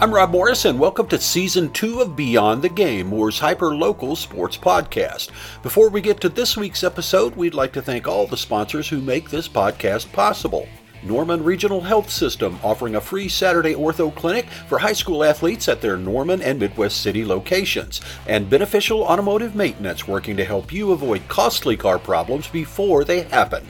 I'm 0.00 0.14
Rob 0.14 0.30
Morris, 0.30 0.64
and 0.64 0.80
welcome 0.80 1.08
to 1.08 1.20
Season 1.20 1.70
2 1.72 2.00
of 2.00 2.16
Beyond 2.16 2.62
the 2.62 2.70
Game, 2.70 3.08
Moore's 3.08 3.38
hyper 3.38 3.76
local 3.76 4.16
sports 4.16 4.56
podcast. 4.56 5.28
Before 5.62 5.90
we 5.90 6.00
get 6.00 6.22
to 6.22 6.30
this 6.30 6.56
week's 6.56 6.82
episode, 6.82 7.36
we'd 7.36 7.52
like 7.52 7.70
to 7.74 7.82
thank 7.82 8.08
all 8.08 8.26
the 8.26 8.34
sponsors 8.34 8.88
who 8.88 9.02
make 9.02 9.28
this 9.28 9.46
podcast 9.46 10.10
possible. 10.10 10.66
Norman 11.02 11.44
Regional 11.44 11.82
Health 11.82 12.08
System 12.08 12.58
offering 12.64 12.96
a 12.96 13.00
free 13.00 13.28
Saturday 13.28 13.74
ortho 13.74 14.14
clinic 14.14 14.46
for 14.68 14.78
high 14.78 14.94
school 14.94 15.22
athletes 15.22 15.68
at 15.68 15.82
their 15.82 15.98
Norman 15.98 16.40
and 16.40 16.58
Midwest 16.58 17.02
City 17.02 17.22
locations, 17.22 18.00
and 18.26 18.48
Beneficial 18.48 19.02
Automotive 19.02 19.54
Maintenance 19.54 20.08
working 20.08 20.34
to 20.38 20.46
help 20.46 20.72
you 20.72 20.92
avoid 20.92 21.28
costly 21.28 21.76
car 21.76 21.98
problems 21.98 22.48
before 22.48 23.04
they 23.04 23.24
happen. 23.24 23.66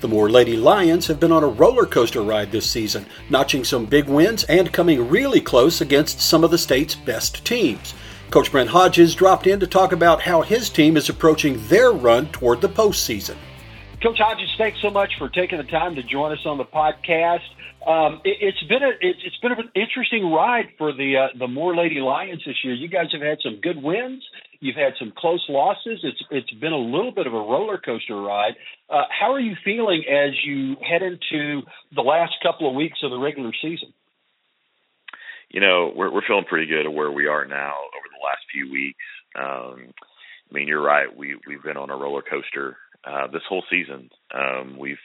The 0.00 0.08
Moore 0.08 0.30
Lady 0.30 0.56
Lions 0.56 1.06
have 1.08 1.20
been 1.20 1.30
on 1.30 1.44
a 1.44 1.48
roller 1.48 1.84
coaster 1.84 2.22
ride 2.22 2.50
this 2.50 2.68
season, 2.68 3.04
notching 3.28 3.64
some 3.64 3.84
big 3.84 4.06
wins 4.06 4.44
and 4.44 4.72
coming 4.72 5.10
really 5.10 5.42
close 5.42 5.82
against 5.82 6.22
some 6.22 6.42
of 6.42 6.50
the 6.50 6.56
state's 6.56 6.94
best 6.94 7.44
teams. 7.44 7.92
Coach 8.30 8.50
Brent 8.50 8.70
Hodges 8.70 9.14
dropped 9.14 9.46
in 9.46 9.60
to 9.60 9.66
talk 9.66 9.92
about 9.92 10.22
how 10.22 10.40
his 10.40 10.70
team 10.70 10.96
is 10.96 11.10
approaching 11.10 11.60
their 11.68 11.92
run 11.92 12.28
toward 12.28 12.62
the 12.62 12.68
postseason. 12.70 13.36
Coach 14.02 14.16
Hodges, 14.18 14.48
thanks 14.56 14.80
so 14.80 14.88
much 14.88 15.12
for 15.18 15.28
taking 15.28 15.58
the 15.58 15.64
time 15.64 15.94
to 15.96 16.02
join 16.02 16.32
us 16.32 16.46
on 16.46 16.56
the 16.56 16.64
podcast. 16.64 17.40
Um, 17.86 18.22
it, 18.24 18.54
has 18.54 18.68
been 18.68 18.82
a 18.82 18.92
it, 19.00 19.16
has 19.22 19.36
been 19.42 19.52
an 19.52 19.70
interesting 19.74 20.32
ride 20.32 20.68
for 20.78 20.94
the 20.94 21.16
uh, 21.16 21.38
the 21.38 21.48
Moore 21.48 21.76
Lady 21.76 22.00
Lions 22.00 22.42
this 22.46 22.56
year. 22.64 22.72
You 22.72 22.88
guys 22.88 23.08
have 23.12 23.20
had 23.20 23.38
some 23.42 23.60
good 23.60 23.82
wins. 23.82 24.22
You've 24.60 24.76
had 24.76 24.92
some 24.98 25.12
close 25.16 25.44
losses. 25.48 26.00
It's 26.02 26.22
it's 26.30 26.50
been 26.50 26.72
a 26.72 26.78
little 26.78 27.12
bit 27.12 27.26
of 27.26 27.32
a 27.32 27.38
roller 27.38 27.78
coaster 27.78 28.20
ride. 28.20 28.54
Uh, 28.90 29.04
how 29.08 29.32
are 29.32 29.40
you 29.40 29.56
feeling 29.64 30.04
as 30.06 30.32
you 30.44 30.76
head 30.86 31.02
into 31.02 31.62
the 31.94 32.02
last 32.02 32.34
couple 32.42 32.68
of 32.68 32.74
weeks 32.74 32.98
of 33.02 33.10
the 33.10 33.18
regular 33.18 33.52
season? 33.62 33.94
You 35.48 35.60
know, 35.60 35.92
we're 35.96 36.12
we're 36.12 36.26
feeling 36.26 36.44
pretty 36.44 36.66
good 36.66 36.84
at 36.84 36.92
where 36.92 37.10
we 37.10 37.26
are 37.26 37.46
now 37.46 37.72
over 37.72 38.08
the 38.12 38.22
last 38.22 38.42
few 38.52 38.70
weeks. 38.70 39.04
Um, 39.34 39.94
I 40.50 40.54
mean, 40.54 40.68
you're 40.68 40.82
right. 40.82 41.08
We 41.14 41.36
we've 41.46 41.62
been 41.62 41.78
on 41.78 41.88
a 41.88 41.96
roller 41.96 42.22
coaster 42.22 42.76
uh, 43.04 43.28
this 43.28 43.42
whole 43.48 43.64
season. 43.70 44.10
Um, 44.34 44.76
we've 44.78 45.00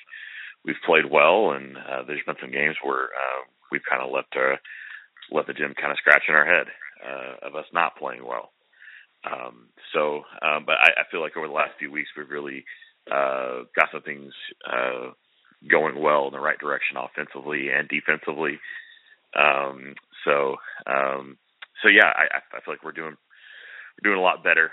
we've 0.66 0.76
played 0.86 1.10
well, 1.10 1.52
and 1.52 1.78
uh, 1.78 2.04
there's 2.06 2.26
been 2.26 2.36
some 2.42 2.52
games 2.52 2.76
where 2.84 3.06
uh, 3.06 3.42
we've 3.72 3.88
kind 3.90 4.04
of 4.04 4.12
left 4.12 4.36
our 4.36 4.60
let 5.32 5.48
the 5.48 5.54
gym 5.54 5.74
kind 5.80 5.92
of 5.92 5.98
scratching 5.98 6.36
our 6.36 6.46
head 6.46 6.68
uh, 7.06 7.48
of 7.48 7.56
us 7.56 7.66
not 7.74 7.98
playing 7.98 8.26
well. 8.26 8.52
Um, 9.26 9.68
so, 9.94 10.24
um, 10.42 10.66
but 10.66 10.76
I, 10.76 11.02
I 11.02 11.04
feel 11.12 11.22
like 11.22 11.36
over 11.38 11.48
the 11.48 11.54
last 11.54 11.72
few 11.80 11.92
weeks 11.92 12.10
we've 12.16 12.30
really 12.30 12.66
uh, 13.12 13.64
got 13.76 13.90
some 13.92 14.02
things 14.02 14.34
uh, 14.66 15.12
going 15.70 16.00
well 16.00 16.28
in 16.28 16.34
the 16.34 16.40
right 16.40 16.60
direction 16.60 16.98
offensively 16.98 17.70
and 17.70 17.88
defensively. 17.90 18.60
Um, 19.38 19.96
so, 20.24 20.56
um, 20.86 21.38
so 21.82 21.90
yeah, 21.90 22.08
I, 22.08 22.38
I 22.38 22.62
feel 22.62 22.74
like 22.74 22.84
we're 22.84 22.92
doing 22.92 23.16
we're 23.16 24.10
doing 24.10 24.20
a 24.20 24.24
lot 24.24 24.44
better. 24.44 24.72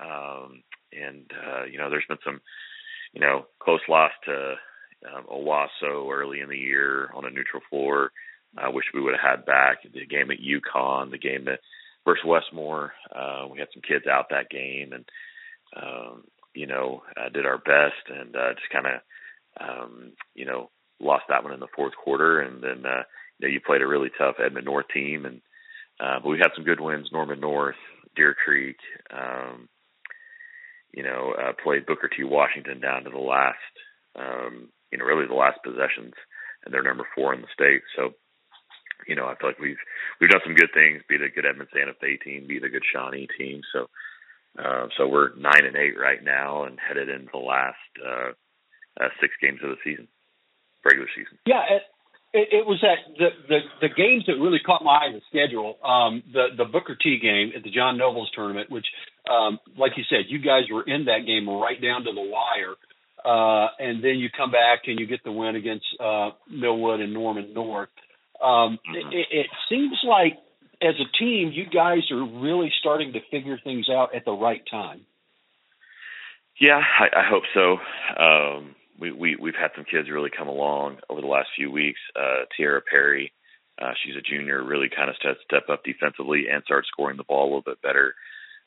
Um, 0.00 0.62
and 0.92 1.30
uh, 1.32 1.64
you 1.64 1.78
know, 1.78 1.90
there's 1.90 2.06
been 2.08 2.18
some, 2.24 2.40
you 3.12 3.20
know, 3.20 3.46
close 3.60 3.80
loss 3.88 4.12
to 4.26 4.54
um, 5.06 5.24
Owasso 5.30 6.10
early 6.10 6.40
in 6.40 6.48
the 6.48 6.56
year 6.56 7.10
on 7.14 7.24
a 7.24 7.30
neutral 7.30 7.62
floor. 7.68 8.12
I 8.58 8.68
wish 8.68 8.84
we 8.92 9.00
would 9.00 9.14
have 9.14 9.38
had 9.38 9.46
back 9.46 9.82
the 9.82 10.06
game 10.06 10.30
at 10.30 10.40
Yukon, 10.40 11.10
the 11.10 11.18
game 11.18 11.44
that 11.44 11.60
versus 12.04 12.24
Westmoore. 12.24 12.92
Uh, 13.14 13.46
we 13.50 13.58
had 13.58 13.68
some 13.72 13.82
kids 13.82 14.06
out 14.06 14.26
that 14.30 14.50
game, 14.50 14.92
and 14.92 15.04
um, 15.76 16.24
you 16.54 16.66
know, 16.66 17.02
uh, 17.16 17.28
did 17.28 17.46
our 17.46 17.58
best, 17.58 18.08
and 18.08 18.34
uh, 18.34 18.54
just 18.54 18.70
kind 18.72 18.86
of, 18.86 19.00
um, 19.60 20.12
you 20.34 20.44
know, 20.44 20.70
lost 21.00 21.24
that 21.28 21.44
one 21.44 21.52
in 21.52 21.60
the 21.60 21.68
fourth 21.74 21.94
quarter, 22.02 22.40
and 22.40 22.62
then 22.62 22.84
uh, 22.84 23.02
you 23.38 23.48
know, 23.48 23.52
you 23.52 23.60
played 23.60 23.82
a 23.82 23.86
really 23.86 24.10
tough 24.18 24.36
Edmond 24.44 24.66
North 24.66 24.86
team, 24.92 25.26
and 25.26 25.40
uh, 26.00 26.18
but 26.22 26.28
we 26.28 26.38
had 26.38 26.50
some 26.54 26.64
good 26.64 26.80
wins: 26.80 27.08
Norman 27.12 27.40
North, 27.40 27.76
Deer 28.16 28.34
Creek. 28.34 28.76
Um, 29.12 29.68
you 30.92 31.02
know, 31.02 31.34
uh, 31.38 31.52
played 31.62 31.86
Booker 31.86 32.08
T. 32.08 32.24
Washington 32.24 32.80
down 32.80 33.04
to 33.04 33.10
the 33.10 33.18
last, 33.18 33.56
um, 34.16 34.68
you 34.90 34.98
know, 34.98 35.04
really 35.04 35.26
the 35.26 35.34
last 35.34 35.62
possessions, 35.62 36.14
and 36.64 36.74
they're 36.74 36.82
number 36.82 37.06
four 37.14 37.32
in 37.34 37.42
the 37.42 37.46
state. 37.54 37.82
So, 37.96 38.14
you 39.06 39.14
know, 39.14 39.26
I 39.26 39.34
feel 39.36 39.50
like 39.50 39.58
we've 39.58 39.78
we've 40.20 40.30
done 40.30 40.40
some 40.44 40.54
good 40.54 40.70
things. 40.74 41.02
Beat 41.08 41.22
a 41.22 41.28
good 41.28 41.46
Edmond 41.46 41.68
Santa 41.72 41.94
Fe 42.00 42.16
team, 42.16 42.46
beat 42.46 42.64
a 42.64 42.68
good 42.68 42.84
Shawnee 42.92 43.28
team. 43.38 43.62
So, 43.72 43.88
uh, 44.58 44.88
so 44.96 45.06
we're 45.08 45.34
nine 45.36 45.64
and 45.64 45.76
eight 45.76 45.98
right 45.98 46.22
now, 46.22 46.64
and 46.64 46.78
headed 46.78 47.08
into 47.08 47.28
the 47.32 47.38
last 47.38 47.76
uh, 48.04 48.30
uh, 49.00 49.08
six 49.20 49.34
games 49.40 49.60
of 49.62 49.70
the 49.70 49.76
season, 49.84 50.08
regular 50.84 51.08
season. 51.14 51.38
Yeah. 51.46 51.62
It- 51.70 51.82
it, 52.32 52.48
it 52.62 52.64
was 52.66 52.78
that 52.82 52.98
the, 53.18 53.28
the 53.48 53.58
the 53.80 53.88
games 53.92 54.22
that 54.28 54.34
really 54.34 54.60
caught 54.64 54.84
my 54.84 55.02
eye 55.02 55.06
in 55.08 55.14
the 55.14 55.20
schedule. 55.28 55.78
Um, 55.82 56.22
the 56.32 56.46
the 56.56 56.64
Booker 56.64 56.94
T 56.94 57.18
game 57.18 57.50
at 57.56 57.64
the 57.64 57.70
John 57.72 57.98
Nobles 57.98 58.30
tournament, 58.32 58.70
which, 58.70 58.86
um, 59.28 59.58
like 59.76 59.92
you 59.96 60.04
said, 60.08 60.26
you 60.28 60.38
guys 60.38 60.62
were 60.72 60.84
in 60.84 61.06
that 61.06 61.26
game 61.26 61.48
right 61.50 61.82
down 61.82 62.04
to 62.04 62.12
the 62.12 62.20
wire, 62.22 62.76
uh, 63.24 63.70
and 63.80 63.98
then 64.04 64.20
you 64.20 64.28
come 64.30 64.52
back 64.52 64.82
and 64.86 65.00
you 65.00 65.06
get 65.06 65.24
the 65.24 65.32
win 65.32 65.56
against 65.56 65.86
uh, 65.98 66.30
Millwood 66.48 67.00
and 67.00 67.12
Norman 67.12 67.52
North. 67.52 67.88
Um, 68.42 68.78
mm-hmm. 68.88 69.12
it, 69.12 69.26
it 69.30 69.46
seems 69.68 69.98
like 70.06 70.38
as 70.82 70.94
a 70.98 71.18
team, 71.18 71.52
you 71.52 71.66
guys 71.66 72.10
are 72.10 72.24
really 72.40 72.72
starting 72.80 73.12
to 73.12 73.20
figure 73.30 73.58
things 73.62 73.88
out 73.90 74.14
at 74.14 74.24
the 74.24 74.32
right 74.32 74.62
time. 74.70 75.02
Yeah, 76.60 76.80
I, 76.80 77.20
I 77.20 77.24
hope 77.28 77.44
so. 77.54 77.78
Um, 78.22 78.74
we, 78.98 79.12
we 79.12 79.36
we've 79.36 79.54
had 79.54 79.70
some 79.74 79.84
kids 79.84 80.10
really 80.10 80.30
come 80.30 80.48
along 80.48 80.98
over 81.08 81.20
the 81.20 81.26
last 81.26 81.48
few 81.56 81.70
weeks. 81.70 82.00
Uh, 82.14 82.44
Tiara 82.54 82.82
Perry, 82.82 83.32
uh, 83.80 83.92
she's 84.04 84.16
a 84.16 84.20
junior, 84.20 84.62
really 84.62 84.88
kind 84.94 85.08
of 85.08 85.16
step 85.16 85.36
step 85.44 85.68
up 85.70 85.84
defensively 85.84 86.46
and 86.52 86.62
start 86.64 86.84
scoring 86.86 87.16
the 87.16 87.24
ball 87.24 87.44
a 87.44 87.48
little 87.48 87.62
bit 87.62 87.80
better. 87.82 88.14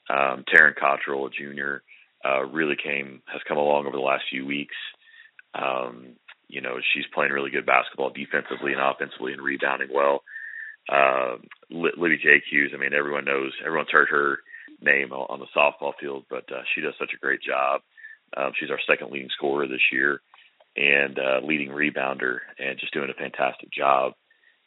Um, 0.09 0.44
Taryn 0.51 0.75
Cottrell, 0.75 1.28
a 1.28 1.29
junior, 1.29 1.83
uh, 2.25 2.44
really 2.45 2.75
came 2.75 3.22
has 3.31 3.41
come 3.47 3.57
along 3.57 3.85
over 3.85 3.95
the 3.95 4.01
last 4.01 4.23
few 4.29 4.45
weeks. 4.45 4.75
Um, 5.53 6.16
you 6.53 6.62
know, 6.62 6.78
she's 6.94 7.06
playing 7.12 7.31
really 7.31 7.50
good 7.50 7.66
basketball 7.66 8.12
defensively 8.12 8.74
and 8.74 8.81
offensively 8.81 9.34
and 9.34 9.41
rebounding 9.41 9.90
well. 9.91 10.22
Uh, 10.88 11.38
Libby 11.72 12.22
JQs, 12.22 12.75
I 12.75 12.78
mean, 12.78 12.94
everyone 12.94 13.25
knows, 13.25 13.53
everyone's 13.66 13.90
heard 13.90 14.09
her 14.09 14.38
name 14.80 15.12
on 15.12 15.40
the 15.40 15.50
softball 15.56 15.94
field, 16.00 16.25
but 16.30 16.46
uh, 16.52 16.62
she 16.74 16.81
does 16.81 16.94
such 17.00 17.09
a 17.16 17.19
great 17.19 17.42
job. 17.42 17.81
Um, 18.38 18.52
she's 18.59 18.69
our 18.69 18.80
second 18.88 19.12
leading 19.12 19.30
scorer 19.36 19.68
this 19.68 19.81
year 19.92 20.22
and 20.75 21.18
uh, 21.18 21.46
leading 21.46 21.69
rebounder, 21.69 22.38
and 22.59 22.80
just 22.80 22.94
doing 22.94 23.09
a 23.09 23.19
fantastic 23.19 23.72
job 23.72 24.13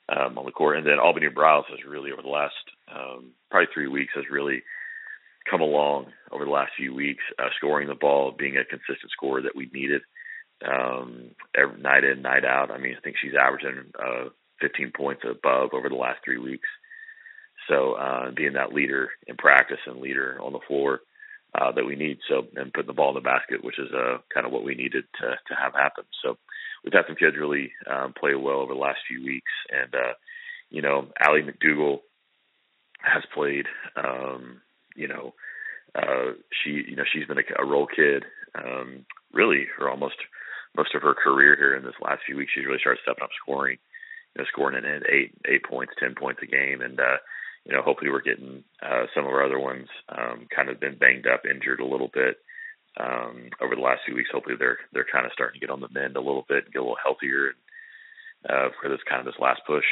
um, 0.09 0.39
on 0.39 0.45
the 0.45 0.53
court. 0.53 0.77
And 0.77 0.87
then 0.87 0.99
Albany 0.99 1.29
Browse 1.29 1.67
has 1.69 1.85
really, 1.87 2.13
over 2.13 2.23
the 2.23 2.29
last 2.29 2.55
um, 2.93 3.33
probably 3.51 3.69
three 3.75 3.89
weeks, 3.89 4.13
has 4.15 4.25
really 4.31 4.63
come 5.49 5.61
along 5.61 6.07
over 6.33 6.45
the 6.45 6.51
last 6.51 6.73
few 6.77 6.95
weeks, 6.95 7.23
uh, 7.39 7.49
scoring 7.57 7.89
the 7.89 7.95
ball, 7.95 8.33
being 8.37 8.57
a 8.57 8.65
consistent 8.65 9.11
scorer 9.13 9.43
that 9.43 9.57
we 9.57 9.69
needed 9.73 10.03
um, 10.65 11.31
every 11.55 11.81
night 11.81 12.05
in, 12.05 12.22
night 12.22 12.44
out. 12.44 12.71
I 12.71 12.78
mean, 12.78 12.94
I 12.97 13.00
think 13.00 13.17
she's 13.21 13.34
averaging 13.39 13.93
uh, 13.99 14.28
15 14.61 14.93
points 14.97 15.22
above 15.28 15.71
over 15.72 15.89
the 15.89 15.94
last 15.94 16.21
three 16.25 16.39
weeks. 16.39 16.69
So 17.69 17.94
uh, 17.94 18.31
being 18.31 18.55
that 18.55 18.72
leader 18.72 19.11
in 19.27 19.37
practice 19.37 19.81
and 19.87 20.00
leader 20.00 20.39
on 20.41 20.53
the 20.53 20.61
floor 20.66 21.00
uh, 21.55 21.72
that 21.72 21.84
we 21.84 21.97
need. 21.97 22.19
So, 22.28 22.47
and 22.56 22.72
putting 22.72 22.87
the 22.87 22.93
ball 22.93 23.11
in 23.11 23.15
the 23.15 23.21
basket, 23.21 23.65
which 23.65 23.78
is 23.78 23.89
uh, 23.93 24.19
kind 24.33 24.47
of 24.47 24.53
what 24.53 24.65
we 24.65 24.75
needed 24.75 25.05
to 25.21 25.27
to 25.27 25.55
have 25.61 25.72
happen. 25.75 26.05
So, 26.22 26.37
we've 26.84 26.93
had 26.93 27.06
some 27.06 27.16
kids 27.16 27.37
really 27.39 27.72
um, 27.91 28.12
play 28.19 28.34
well 28.34 28.59
over 28.61 28.75
the 28.75 28.78
last 28.81 28.99
few 29.09 29.25
weeks, 29.25 29.50
and 29.71 29.95
uh, 29.95 30.15
you 30.71 30.83
know, 30.83 31.09
Allie 31.21 31.43
McDougal 31.43 32.00
has 33.00 33.22
played. 33.34 33.66
Um, 33.97 34.61
you 34.95 35.09
know, 35.09 35.34
uh, 35.95 36.33
she 36.51 36.84
you 36.89 36.97
know 36.97 37.04
she's 37.10 37.27
been 37.27 37.39
a, 37.39 37.63
a 37.63 37.66
role 37.66 37.86
kid 37.86 38.25
um, 38.54 39.07
really 39.33 39.66
for 39.77 39.89
almost 39.89 40.16
most 40.77 40.95
of 40.95 41.03
her 41.03 41.15
career 41.15 41.57
here 41.57 41.75
in 41.75 41.84
this 41.84 41.99
last 42.01 42.23
few 42.27 42.37
weeks. 42.37 42.53
She's 42.55 42.67
really 42.67 42.81
started 42.81 43.01
stepping 43.03 43.25
up 43.25 43.31
scoring, 43.43 43.78
you 44.34 44.43
know, 44.43 44.49
scoring 44.53 44.77
in 44.77 45.03
eight 45.09 45.33
eight 45.49 45.65
points, 45.65 45.95
ten 45.99 46.15
points 46.15 46.41
a 46.43 46.47
game, 46.47 46.81
and 46.81 47.01
uh, 47.01 47.19
you 47.65 47.73
know, 47.73 47.83
hopefully 47.83 48.11
we're 48.11 48.23
getting 48.23 48.63
uh, 48.83 49.07
some 49.15 49.25
of 49.25 49.33
our 49.33 49.45
other 49.45 49.59
ones 49.59 49.89
um, 50.09 50.47
kind 50.55 50.69
of 50.69 50.78
been 50.78 50.97
banged 50.99 51.27
up, 51.27 51.43
injured 51.45 51.81
a 51.81 51.87
little 51.87 52.11
bit 52.13 52.39
um, 52.99 53.51
over 53.61 53.75
the 53.75 53.83
last 53.83 54.03
few 54.07 54.15
weeks. 54.15 54.31
Hopefully 54.33 54.57
they're 54.59 54.78
they're 54.93 55.09
kind 55.11 55.27
of 55.27 55.33
starting 55.33 55.61
to 55.61 55.67
get 55.67 55.73
on 55.73 55.81
the 55.81 55.89
mend 55.91 56.17
a 56.17 56.21
little 56.21 56.47
bit 56.49 56.65
and 56.65 56.73
get 56.73 56.79
a 56.79 56.83
little 56.83 57.03
healthier 57.03 57.53
uh, 58.49 58.69
for 58.81 58.89
this 58.89 59.03
kind 59.09 59.21
of 59.21 59.27
this 59.27 59.41
last 59.41 59.61
push. 59.67 59.84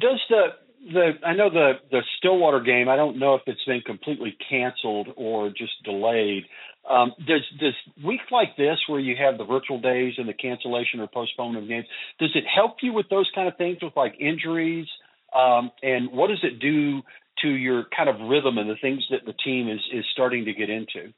Does 0.00 0.20
the 0.30 0.63
the 0.92 1.12
I 1.24 1.34
know 1.34 1.50
the 1.50 1.72
the 1.90 2.02
Stillwater 2.18 2.60
game. 2.60 2.88
I 2.88 2.96
don't 2.96 3.18
know 3.18 3.34
if 3.34 3.42
it's 3.46 3.64
been 3.64 3.80
completely 3.80 4.36
canceled 4.48 5.08
or 5.16 5.48
just 5.48 5.82
delayed. 5.84 6.44
Um, 6.88 7.12
does 7.26 7.42
does 7.58 7.74
weeks 8.04 8.24
like 8.30 8.56
this, 8.56 8.78
where 8.88 9.00
you 9.00 9.16
have 9.16 9.38
the 9.38 9.44
virtual 9.44 9.80
days 9.80 10.14
and 10.18 10.28
the 10.28 10.34
cancellation 10.34 11.00
or 11.00 11.06
postponement 11.06 11.64
of 11.64 11.68
games, 11.68 11.86
does 12.18 12.30
it 12.34 12.44
help 12.44 12.76
you 12.82 12.92
with 12.92 13.08
those 13.08 13.30
kind 13.34 13.48
of 13.48 13.56
things 13.56 13.78
with 13.80 13.96
like 13.96 14.14
injuries? 14.20 14.86
Um, 15.34 15.70
and 15.82 16.12
what 16.12 16.28
does 16.28 16.40
it 16.42 16.60
do 16.60 17.02
to 17.42 17.48
your 17.48 17.84
kind 17.96 18.08
of 18.08 18.28
rhythm 18.28 18.58
and 18.58 18.68
the 18.68 18.76
things 18.80 19.02
that 19.10 19.24
the 19.26 19.32
team 19.32 19.68
is 19.68 19.80
is 19.92 20.04
starting 20.12 20.44
to 20.44 20.52
get 20.52 20.68
into? 20.68 21.12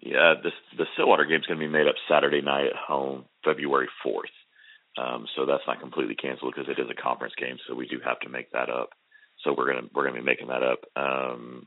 Yeah, 0.00 0.34
this 0.42 0.52
the 0.76 0.86
Stillwater 0.94 1.24
game 1.24 1.40
is 1.40 1.46
going 1.46 1.60
to 1.60 1.66
be 1.66 1.70
made 1.70 1.86
up 1.86 1.94
Saturday 2.08 2.40
night 2.40 2.66
at 2.66 2.76
home, 2.76 3.26
February 3.44 3.88
fourth. 4.02 4.32
Um, 4.96 5.26
so 5.34 5.44
that's 5.44 5.66
not 5.66 5.80
completely 5.80 6.14
canceled 6.14 6.54
because 6.54 6.70
it 6.70 6.80
is 6.80 6.88
a 6.90 7.00
conference 7.00 7.34
game, 7.36 7.56
so 7.66 7.74
we 7.74 7.88
do 7.88 7.98
have 8.04 8.20
to 8.20 8.28
make 8.28 8.52
that 8.52 8.70
up. 8.70 8.90
So 9.42 9.54
we're 9.56 9.66
gonna 9.66 9.88
we're 9.92 10.04
gonna 10.04 10.20
be 10.20 10.24
making 10.24 10.48
that 10.48 10.62
up. 10.62 10.84
Um, 10.94 11.66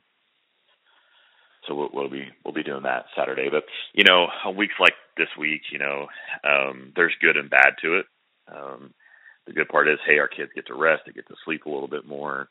so 1.68 1.76
we'll, 1.76 1.90
we'll 1.94 2.10
be 2.10 2.24
we'll 2.44 2.54
be 2.54 2.64
doing 2.64 2.84
that 2.84 3.06
Saturday. 3.16 3.50
But 3.52 3.64
you 3.94 4.06
know, 4.06 4.28
on 4.46 4.56
weeks 4.56 4.76
like 4.80 4.94
this 5.18 5.28
week, 5.38 5.62
you 5.72 5.80
know, 5.80 6.08
um, 6.44 6.94
there's 6.96 7.14
good 7.22 7.36
and 7.36 7.50
bad 7.50 7.76
to 7.82 8.00
it. 8.00 8.06
Um, 8.48 8.94
the 9.46 9.54
good 9.54 9.68
part 9.68 9.88
is, 9.88 10.00
hey, 10.06 10.20
our 10.20 10.28
kids 10.28 10.52
get 10.56 10.68
to 10.68 10.76
rest, 10.76 11.04
they 11.06 11.12
get 11.12 11.28
to 11.28 11.36
sleep 11.44 11.66
a 11.66 11.70
little 11.70 11.88
bit 11.88 12.06
more. 12.06 12.50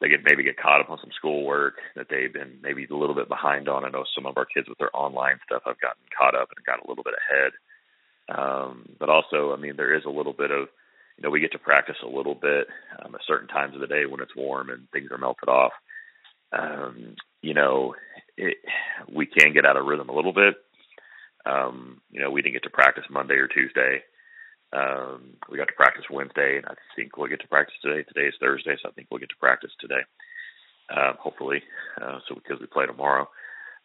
They 0.00 0.08
get 0.08 0.20
maybe 0.24 0.42
get 0.42 0.60
caught 0.60 0.80
up 0.80 0.90
on 0.90 0.98
some 1.00 1.12
schoolwork 1.16 1.76
that 1.94 2.08
they've 2.10 2.32
been 2.32 2.58
maybe 2.62 2.84
a 2.84 2.94
little 2.94 3.14
bit 3.14 3.28
behind 3.28 3.66
on. 3.68 3.84
I 3.84 3.88
know 3.88 4.04
some 4.14 4.26
of 4.26 4.36
our 4.36 4.44
kids 4.44 4.68
with 4.68 4.76
their 4.76 4.94
online 4.94 5.38
stuff 5.46 5.62
have 5.64 5.80
gotten 5.80 6.04
caught 6.12 6.34
up 6.36 6.50
and 6.54 6.66
got 6.66 6.84
a 6.84 6.88
little 6.88 7.04
bit 7.04 7.14
ahead. 7.16 7.52
Um, 8.28 8.86
but 8.98 9.08
also, 9.08 9.52
I 9.52 9.56
mean, 9.56 9.74
there 9.76 9.94
is 9.96 10.04
a 10.04 10.10
little 10.10 10.32
bit 10.32 10.50
of, 10.50 10.68
you 11.16 11.22
know, 11.22 11.30
we 11.30 11.40
get 11.40 11.52
to 11.52 11.58
practice 11.58 11.96
a 12.02 12.08
little 12.08 12.34
bit 12.34 12.66
um, 13.02 13.14
at 13.14 13.20
certain 13.26 13.48
times 13.48 13.74
of 13.74 13.80
the 13.80 13.86
day 13.86 14.04
when 14.06 14.20
it's 14.20 14.36
warm 14.36 14.70
and 14.70 14.88
things 14.92 15.10
are 15.10 15.18
melted 15.18 15.48
off. 15.48 15.72
Um, 16.52 17.14
you 17.42 17.54
know, 17.54 17.94
it, 18.36 18.56
we 19.12 19.26
can 19.26 19.52
get 19.52 19.66
out 19.66 19.76
of 19.76 19.86
rhythm 19.86 20.08
a 20.08 20.14
little 20.14 20.32
bit. 20.32 20.54
Um, 21.44 22.00
you 22.10 22.20
know, 22.20 22.30
we 22.30 22.42
didn't 22.42 22.54
get 22.54 22.64
to 22.64 22.70
practice 22.70 23.04
Monday 23.08 23.34
or 23.34 23.46
Tuesday. 23.48 24.02
Um, 24.72 25.36
we 25.48 25.56
got 25.58 25.68
to 25.68 25.74
practice 25.74 26.04
Wednesday, 26.10 26.56
and 26.56 26.66
I 26.66 26.74
think 26.96 27.16
we'll 27.16 27.28
get 27.28 27.40
to 27.40 27.48
practice 27.48 27.76
today. 27.82 28.02
Today 28.02 28.28
is 28.28 28.34
Thursday, 28.40 28.76
so 28.82 28.88
I 28.88 28.92
think 28.92 29.08
we'll 29.10 29.20
get 29.20 29.30
to 29.30 29.36
practice 29.36 29.70
today, 29.80 30.02
uh, 30.90 31.12
hopefully. 31.20 31.62
Uh, 32.00 32.18
so 32.28 32.34
because 32.34 32.60
we 32.60 32.66
play 32.66 32.86
tomorrow, 32.86 33.28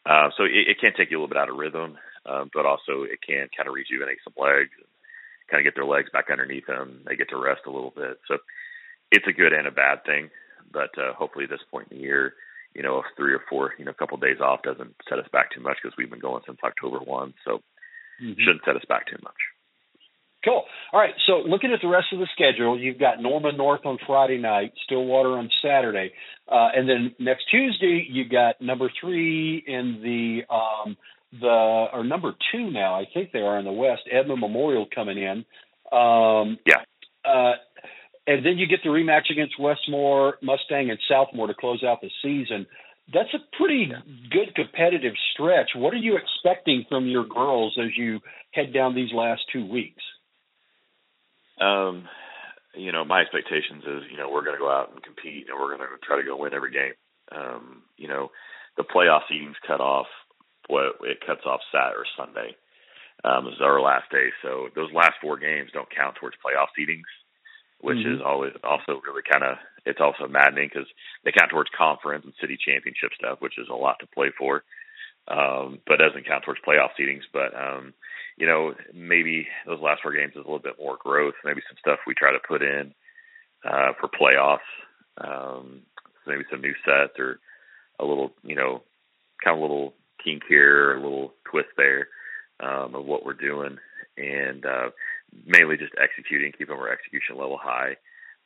uh, 0.05 0.29
so 0.35 0.43
it, 0.43 0.67
it 0.67 0.79
can 0.81 0.93
take 0.97 1.11
you 1.11 1.17
a 1.17 1.19
little 1.21 1.29
bit 1.29 1.37
out 1.37 1.49
of 1.49 1.57
rhythm, 1.57 1.97
um, 2.25 2.49
but 2.53 2.65
also 2.65 3.03
it 3.03 3.19
can 3.25 3.47
kind 3.55 3.67
of 3.67 3.73
rejuvenate 3.73 4.19
some 4.23 4.33
legs 4.37 4.71
and 4.77 4.89
kind 5.49 5.59
of 5.59 5.65
get 5.65 5.75
their 5.75 5.89
legs 5.89 6.09
back 6.11 6.31
underneath 6.31 6.67
them. 6.67 7.01
They 7.05 7.15
get 7.15 7.29
to 7.29 7.37
rest 7.37 7.61
a 7.67 7.71
little 7.71 7.93
bit. 7.95 8.19
So 8.27 8.37
it's 9.11 9.27
a 9.27 9.33
good 9.33 9.53
and 9.53 9.67
a 9.67 9.71
bad 9.71 10.05
thing, 10.05 10.29
but 10.71 10.91
uh, 10.97 11.13
hopefully 11.13 11.45
this 11.45 11.63
point 11.69 11.89
in 11.91 11.97
the 11.97 12.03
year, 12.03 12.33
you 12.73 12.83
know, 12.83 13.03
three 13.17 13.33
or 13.33 13.43
four, 13.49 13.73
you 13.77 13.85
know, 13.85 13.91
a 13.91 13.99
couple 13.99 14.15
of 14.15 14.21
days 14.21 14.39
off 14.39 14.63
doesn't 14.63 14.95
set 15.09 15.19
us 15.19 15.27
back 15.31 15.51
too 15.51 15.61
much 15.61 15.77
because 15.81 15.95
we've 15.97 16.09
been 16.09 16.19
going 16.19 16.41
since 16.47 16.59
October 16.63 16.99
one, 16.99 17.33
so 17.43 17.59
mm-hmm. 18.23 18.39
shouldn't 18.39 18.63
set 18.65 18.77
us 18.77 18.85
back 18.87 19.07
too 19.07 19.19
much. 19.21 19.35
Cool. 20.43 20.63
All 20.91 20.99
right. 20.99 21.13
So 21.27 21.47
looking 21.47 21.71
at 21.71 21.81
the 21.83 21.87
rest 21.87 22.07
of 22.13 22.19
the 22.19 22.27
schedule, 22.33 22.79
you've 22.79 22.97
got 22.97 23.21
Norman 23.21 23.57
North 23.57 23.85
on 23.85 23.99
Friday 24.07 24.39
night, 24.39 24.73
Stillwater 24.85 25.37
on 25.37 25.49
Saturday, 25.63 26.13
uh, 26.51 26.69
and 26.75 26.89
then 26.89 27.13
next 27.19 27.43
Tuesday 27.51 28.07
you've 28.09 28.31
got 28.31 28.59
number 28.59 28.89
three 28.99 29.63
in 29.65 30.01
the 30.01 30.53
um, 30.53 30.97
the 31.39 31.87
or 31.93 32.03
number 32.03 32.33
two 32.51 32.71
now. 32.71 32.95
I 32.95 33.05
think 33.13 33.31
they 33.31 33.39
are 33.39 33.57
in 33.57 33.65
the 33.65 33.71
West. 33.71 34.01
Edmond 34.11 34.39
Memorial 34.39 34.87
coming 34.93 35.17
in. 35.17 35.45
Um, 35.91 36.57
yeah. 36.65 36.83
Uh, 37.23 37.53
and 38.27 38.45
then 38.45 38.57
you 38.57 38.67
get 38.67 38.79
the 38.83 38.89
rematch 38.89 39.31
against 39.31 39.59
Westmoore, 39.59 40.33
Mustang, 40.41 40.89
and 40.89 40.99
Southmoore 41.09 41.47
to 41.47 41.53
close 41.53 41.83
out 41.83 42.01
the 42.01 42.09
season. 42.21 42.67
That's 43.13 43.33
a 43.33 43.57
pretty 43.57 43.91
good 44.29 44.55
competitive 44.55 45.13
stretch. 45.33 45.71
What 45.75 45.93
are 45.93 45.97
you 45.97 46.17
expecting 46.17 46.85
from 46.87 47.07
your 47.07 47.25
girls 47.25 47.77
as 47.81 47.89
you 47.97 48.19
head 48.51 48.73
down 48.73 48.95
these 48.95 49.11
last 49.13 49.41
two 49.51 49.65
weeks? 49.65 50.01
Um, 51.59 52.07
you 52.75 52.91
know, 52.91 53.03
my 53.03 53.21
expectations 53.21 53.83
is, 53.83 54.03
you 54.11 54.17
know, 54.17 54.29
we're 54.29 54.43
going 54.43 54.55
to 54.55 54.61
go 54.61 54.71
out 54.71 54.91
and 54.93 55.03
compete 55.03 55.47
and 55.49 55.59
we're 55.59 55.75
going 55.75 55.79
to 55.79 56.05
try 56.05 56.17
to 56.17 56.23
go 56.23 56.37
win 56.37 56.53
every 56.53 56.71
game. 56.71 56.93
Um, 57.31 57.83
you 57.97 58.07
know, 58.07 58.31
the 58.77 58.83
playoff 58.83 59.21
seedings 59.31 59.55
cut 59.67 59.81
off, 59.81 60.07
what 60.67 60.95
it 61.01 61.25
cuts 61.25 61.45
off 61.45 61.61
Saturday 61.71 61.97
or 61.97 62.05
Sunday. 62.17 62.55
Um, 63.23 63.45
this 63.45 63.55
is 63.55 63.61
our 63.61 63.81
last 63.81 64.09
day. 64.09 64.29
So 64.41 64.69
those 64.75 64.91
last 64.93 65.13
four 65.21 65.37
games 65.37 65.69
don't 65.73 65.89
count 65.93 66.15
towards 66.15 66.37
playoff 66.41 66.73
seedings, 66.73 67.09
which 67.79 67.97
mm-hmm. 67.97 68.15
is 68.15 68.21
always 68.25 68.53
also 68.63 69.01
really 69.05 69.21
kind 69.29 69.43
of, 69.43 69.57
it's 69.85 70.01
also 70.01 70.27
maddening 70.27 70.69
because 70.73 70.87
they 71.23 71.31
count 71.31 71.51
towards 71.51 71.69
conference 71.77 72.25
and 72.25 72.33
city 72.41 72.57
championship 72.57 73.11
stuff, 73.17 73.41
which 73.41 73.57
is 73.57 73.67
a 73.69 73.75
lot 73.75 73.97
to 73.99 74.07
play 74.07 74.31
for. 74.37 74.63
Um, 75.27 75.77
but 75.85 75.97
doesn't 75.97 76.25
count 76.25 76.43
towards 76.43 76.61
playoff 76.65 76.97
seedings. 76.99 77.21
But, 77.31 77.53
um, 77.53 77.93
you 78.37 78.47
know, 78.47 78.73
maybe 78.91 79.47
those 79.67 79.79
last 79.79 80.01
four 80.01 80.13
games 80.13 80.31
is 80.31 80.37
a 80.37 80.49
little 80.49 80.57
bit 80.57 80.79
more 80.79 80.97
growth, 80.99 81.35
maybe 81.45 81.61
some 81.69 81.77
stuff 81.79 81.99
we 82.07 82.15
try 82.15 82.31
to 82.31 82.39
put 82.47 82.63
in 82.63 82.93
uh, 83.63 83.93
for 83.99 84.09
playoffs, 84.09 84.65
um, 85.23 85.81
maybe 86.25 86.43
some 86.49 86.61
new 86.61 86.73
sets 86.83 87.19
or 87.19 87.39
a 87.99 88.05
little, 88.05 88.31
you 88.43 88.55
know, 88.55 88.81
kind 89.43 89.55
of 89.55 89.61
little 89.61 89.93
kink 90.23 90.43
here, 90.47 90.95
a 90.95 91.01
little 91.01 91.33
twist 91.49 91.69
there 91.77 92.07
um, 92.59 92.95
of 92.95 93.05
what 93.05 93.25
we're 93.25 93.33
doing, 93.33 93.77
and 94.17 94.65
uh, 94.65 94.89
mainly 95.45 95.77
just 95.77 95.93
executing, 96.01 96.51
keeping 96.51 96.75
our 96.75 96.91
execution 96.91 97.37
level 97.37 97.59
high, 97.61 97.95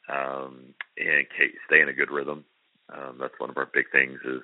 um, 0.10 0.74
and 0.98 1.26
stay 1.68 1.82
in 1.82 1.90
a 1.90 1.94
good 1.94 2.12
rhythm. 2.12 2.46
Um, 2.94 3.18
that's 3.20 3.40
one 3.40 3.50
of 3.50 3.58
our 3.58 3.70
big 3.74 3.86
things 3.92 4.20
is 4.26 4.42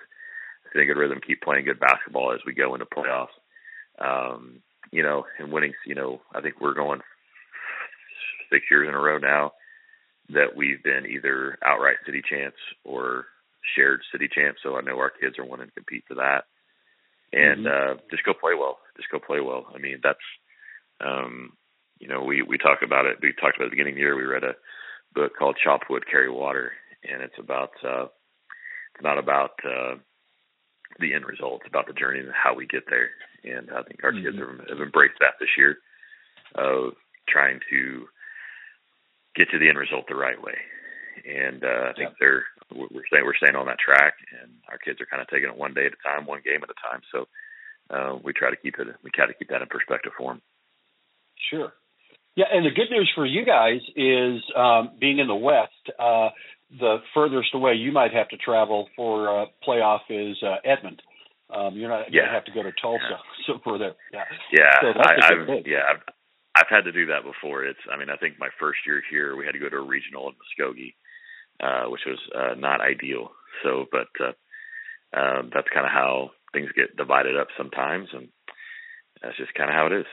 stay 0.72 0.82
in 0.82 0.88
good 0.88 0.98
rhythm, 0.98 1.20
keep 1.26 1.42
playing 1.42 1.66
good 1.66 1.80
basketball 1.80 2.34
as 2.34 2.40
we 2.46 2.54
go 2.54 2.74
into 2.74 2.86
playoffs. 2.86 3.28
Um, 4.00 4.62
you 4.92 5.04
know, 5.04 5.26
and 5.40 5.52
winning, 5.52 5.74
you 5.86 5.96
know, 5.96 6.22
I 6.34 6.42
think 6.42 6.60
we're 6.60 6.74
going 6.74 7.02
six 8.52 8.66
years 8.70 8.88
in 8.88 8.94
a 8.94 9.00
row 9.00 9.18
now 9.18 9.54
that 10.30 10.56
we've 10.56 10.84
been 10.84 11.06
either 11.06 11.58
outright 11.66 11.98
city 12.06 12.22
champs 12.28 12.58
or 12.84 13.26
shared 13.76 14.02
city 14.12 14.28
champs. 14.34 14.60
So 14.64 14.78
I 14.78 14.82
know 14.82 14.98
our 14.98 15.10
kids 15.12 15.38
are 15.40 15.46
wanting 15.46 15.68
to 15.68 15.74
compete 15.74 16.04
for 16.08 16.16
that. 16.16 16.46
And 17.34 17.66
mm-hmm. 17.66 17.98
uh 17.98 18.02
just 18.12 18.24
go 18.24 18.34
play 18.34 18.54
well. 18.58 18.80
Just 18.98 19.10
go 19.12 19.20
play 19.20 19.40
well. 19.40 19.66
I 19.74 19.78
mean, 19.78 20.00
that's 20.04 20.20
um 21.00 21.54
you 22.00 22.08
know, 22.08 22.24
we 22.24 22.42
we 22.42 22.58
talk 22.58 22.80
about 22.84 23.06
it. 23.06 23.18
We 23.22 23.34
talked 23.34 23.58
about 23.58 23.66
it 23.66 23.68
at 23.68 23.70
the 23.72 23.76
beginning 23.78 23.94
of 23.94 23.98
the 23.98 24.02
year. 24.02 24.16
We 24.16 24.24
read 24.24 24.44
a 24.44 24.56
book 25.14 25.34
called 25.38 25.58
Chop 25.64 25.82
Wood 25.90 26.06
Carry 26.10 26.32
Water, 26.32 26.72
and 27.04 27.22
it's 27.22 27.40
about 27.40 27.72
uh 27.84 28.06
it's 28.96 29.04
not 29.04 29.18
about 29.18 29.52
uh 29.64 29.96
the 31.00 31.14
end 31.14 31.26
result. 31.26 31.62
It's 31.62 31.70
about 31.70 31.88
the 31.88 31.94
journey 31.94 32.20
and 32.20 32.32
how 32.32 32.54
we 32.54 32.68
get 32.68 32.84
there. 32.90 33.10
And 33.44 33.70
I 33.72 33.84
think 33.84 34.04
our 34.04 34.12
mm-hmm. 34.12 34.26
kids 34.26 34.38
have, 34.38 34.70
have 34.70 34.82
embraced 34.82 35.20
that 35.20 35.40
this 35.40 35.50
year 35.58 35.78
of 36.56 36.94
trying 37.30 37.60
to 37.70 38.08
get 39.36 39.50
to 39.52 39.60
the 39.60 39.70
end 39.70 39.78
result 39.78 40.06
the 40.08 40.16
right 40.16 40.42
way. 40.42 40.58
And 41.26 41.64
uh, 41.64 41.90
I 41.90 41.94
think 41.94 42.12
yeah. 42.12 42.20
they're 42.20 42.44
we're 42.72 43.06
staying 43.08 43.26
we're 43.26 43.36
staying 43.36 43.56
on 43.56 43.68
that 43.68 43.80
track, 43.80 44.14
and 44.42 44.52
our 44.70 44.78
kids 44.78 45.02
are 45.02 45.06
kind 45.06 45.22
of 45.22 45.28
taking 45.28 45.50
it 45.50 45.58
one 45.58 45.74
day 45.74 45.86
at 45.86 45.94
a 45.94 46.02
time, 46.02 46.26
one 46.26 46.42
game 46.44 46.64
at 46.64 46.70
a 46.70 46.80
time. 46.80 47.02
So 47.12 47.28
uh, 47.90 48.20
we 48.24 48.34
try 48.34 48.50
to 48.50 48.56
keep 48.56 48.80
it 48.80 48.88
we 49.04 49.12
try 49.12 49.28
to 49.28 49.34
keep 49.34 49.50
that 49.50 49.62
in 49.62 49.68
perspective 49.68 50.14
for 50.18 50.34
them. 50.34 50.42
Sure. 51.50 51.74
Yeah, 52.36 52.46
and 52.52 52.66
the 52.66 52.72
good 52.72 52.90
news 52.90 53.12
for 53.14 53.26
you 53.26 53.44
guys 53.46 53.82
is 53.96 54.42
um, 54.56 54.92
being 55.00 55.20
in 55.20 55.28
the 55.28 55.36
West. 55.36 55.84
Uh, 56.00 56.30
the 56.80 56.98
furthest 57.14 57.54
away 57.54 57.74
you 57.74 57.92
might 57.92 58.14
have 58.14 58.30
to 58.30 58.38
travel 58.38 58.88
for 58.96 59.28
uh, 59.28 59.46
playoff 59.68 60.08
is 60.10 60.38
uh, 60.42 60.56
Edmond. 60.64 61.02
Um, 61.52 61.76
you're 61.76 61.90
not 61.90 62.08
yeah. 62.08 62.22
going 62.22 62.30
to 62.30 62.34
have 62.34 62.46
to 62.46 62.56
go 62.56 62.64
to 62.64 62.72
Tulsa 62.82 63.04
yeah. 63.12 63.18
so 63.48 63.60
for 63.64 63.78
that. 63.80 63.98
Yeah, 64.14 64.24
yeah, 64.54 64.80
so 64.80 64.88
I, 64.96 65.12
I've, 65.20 65.68
yeah, 65.68 65.84
I've, 65.92 66.02
I've 66.56 66.70
had 66.70 66.84
to 66.88 66.92
do 66.92 67.08
that 67.08 67.24
before. 67.28 67.66
It's, 67.66 67.80
I 67.92 67.98
mean, 67.98 68.10
I 68.10 68.16
think 68.16 68.40
my 68.40 68.48
first 68.60 68.80
year 68.86 69.04
here, 69.12 69.36
we 69.36 69.46
had 69.46 69.52
to 69.52 69.60
go 69.60 69.68
to 69.68 69.78
a 69.78 69.86
regional 69.86 70.32
in 70.32 70.36
Muskogee, 70.40 70.96
uh, 71.62 71.86
which 71.86 72.02
was 72.06 72.20
uh, 72.36 72.56
not 72.58 72.82
ideal. 72.82 73.32
So, 73.64 73.86
but 73.92 74.10
uh, 74.20 75.20
um, 75.20 75.52
that's 75.54 75.68
kind 75.74 75.86
of 75.86 75.92
how 75.92 76.32
things 76.54 76.70
get 76.76 76.98
divided 76.98 77.38
up 77.38 77.48
sometimes, 77.58 78.10
and 78.14 78.30
that's 79.22 79.38
just 79.38 79.54
kind 79.54 79.70
of 79.70 79.76
how 79.76 79.88
it 79.88 79.94
is. 79.94 80.06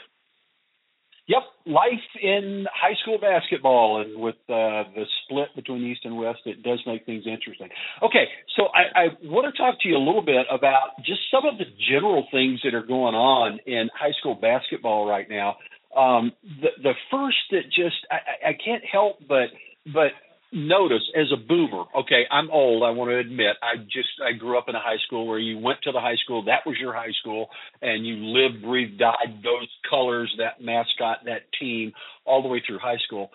Yep, 1.29 1.43
life 1.67 2.09
in 2.23 2.65
high 2.73 2.95
school 3.03 3.19
basketball, 3.21 4.01
and 4.01 4.19
with 4.19 4.37
uh, 4.49 4.89
the 4.97 5.05
split 5.23 5.49
between 5.55 5.85
East 5.85 6.01
and 6.05 6.17
West, 6.17 6.41
it 6.47 6.63
does 6.63 6.81
make 6.87 7.05
things 7.05 7.25
interesting. 7.27 7.69
Okay, 8.03 8.25
so 8.57 8.65
I, 8.73 8.99
I 8.99 9.05
want 9.25 9.55
to 9.55 9.61
talk 9.61 9.79
to 9.83 9.89
you 9.89 9.97
a 9.97 10.01
little 10.01 10.25
bit 10.25 10.47
about 10.51 10.97
just 11.05 11.21
some 11.31 11.45
of 11.45 11.59
the 11.59 11.67
general 11.93 12.27
things 12.33 12.61
that 12.65 12.73
are 12.73 12.87
going 12.87 13.15
on 13.15 13.59
in 13.67 13.91
high 13.95 14.13
school 14.19 14.37
basketball 14.37 15.07
right 15.07 15.29
now. 15.29 15.57
Um, 15.95 16.33
the, 16.43 16.69
the 16.83 16.93
first 17.11 17.37
that 17.51 17.65
just 17.77 17.97
I, 18.11 18.49
I 18.49 18.53
can't 18.53 18.85
help 18.91 19.19
but 19.29 19.49
but 19.85 20.13
notice 20.53 21.03
as 21.15 21.27
a 21.33 21.37
boomer, 21.37 21.85
okay, 21.95 22.23
I'm 22.31 22.51
old, 22.51 22.83
I 22.83 22.91
want 22.91 23.11
to 23.11 23.19
admit. 23.19 23.57
I 23.63 23.77
just 23.77 24.09
I 24.25 24.33
grew 24.33 24.59
up 24.59 24.69
in 24.69 24.75
a 24.75 24.81
high 24.81 24.99
school 25.07 25.27
where 25.27 25.39
you 25.39 25.59
went 25.59 25.83
to 25.83 25.93
the 25.93 26.01
high 26.01 26.17
school, 26.23 26.45
that 26.45 26.67
was 26.67 26.77
your 26.81 26.95
high 26.95 27.13
school, 27.21 27.49
and 27.83 28.07
you 28.07 28.17
lived, 28.17 28.63
breathed, 28.63 28.99
died 28.99 29.43
those 29.43 29.69
colors, 29.89 30.35
that 30.39 30.63
mascot, 30.63 31.25
that 31.27 31.43
team, 31.61 31.93
all 32.25 32.43
the 32.43 32.49
way 32.49 32.63
through 32.67 32.79
high 32.79 32.99
school. 33.07 33.31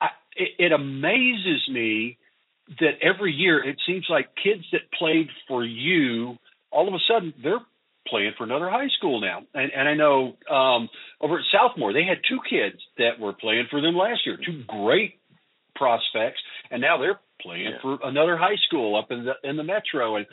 I, 0.00 0.08
it, 0.36 0.66
it 0.66 0.72
amazes 0.72 1.68
me 1.70 2.18
that 2.80 2.98
every 3.02 3.32
year 3.32 3.62
it 3.62 3.76
seems 3.86 4.06
like 4.08 4.28
kids 4.42 4.64
that 4.72 4.92
played 4.98 5.28
for 5.48 5.64
you, 5.64 6.36
all 6.70 6.88
of 6.88 6.94
a 6.94 6.98
sudden 7.08 7.34
they're 7.42 7.60
playing 8.06 8.32
for 8.36 8.44
another 8.44 8.68
high 8.68 8.88
school 8.98 9.20
now. 9.20 9.42
And, 9.54 9.72
and 9.72 9.88
I 9.88 9.94
know 9.94 10.34
um, 10.50 10.88
over 11.20 11.38
at 11.38 11.44
Southmoore, 11.54 11.92
they 11.92 12.04
had 12.04 12.18
two 12.28 12.40
kids 12.48 12.80
that 12.98 13.20
were 13.20 13.32
playing 13.32 13.66
for 13.70 13.80
them 13.80 13.94
last 13.94 14.26
year, 14.26 14.36
two 14.36 14.64
great 14.66 15.14
prospects, 15.74 16.40
and 16.70 16.80
now 16.80 16.98
they're 16.98 17.20
playing 17.40 17.72
yeah. 17.72 17.82
for 17.82 17.98
another 18.02 18.36
high 18.36 18.56
school 18.66 18.98
up 18.98 19.10
in 19.10 19.24
the 19.24 19.48
in 19.48 19.56
the 19.56 19.64
metro. 19.64 20.16
And 20.16 20.26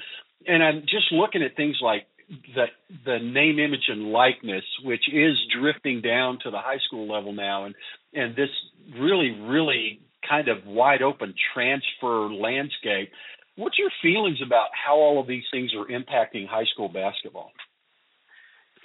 and 0.48 0.63
I'm 0.63 0.81
just 0.81 1.12
looking 1.12 1.43
at 1.43 1.55
things 1.55 1.77
like 1.81 2.08
the 2.55 2.65
the 3.05 3.19
name, 3.19 3.60
image, 3.60 3.88
and 3.88 4.12
likeness, 4.12 4.63
which 4.84 5.03
is 5.12 5.36
drifting 5.60 6.01
down 6.01 6.39
to 6.43 6.51
the 6.51 6.60
high 6.60 6.79
school 6.86 7.12
level 7.12 7.34
now, 7.34 7.65
and 7.65 7.75
and 8.13 8.36
this 8.36 8.50
really, 8.98 9.31
really 9.31 10.01
kind 10.27 10.48
of 10.48 10.65
wide 10.65 11.01
open 11.01 11.34
transfer 11.53 12.29
landscape. 12.31 13.12
What's 13.55 13.77
your 13.77 13.91
feelings 14.01 14.39
about 14.46 14.69
how 14.74 14.96
all 14.96 15.19
of 15.19 15.27
these 15.27 15.43
things 15.51 15.72
are 15.75 15.86
impacting 15.86 16.48
high 16.48 16.65
school 16.72 16.88
basketball? 16.88 17.51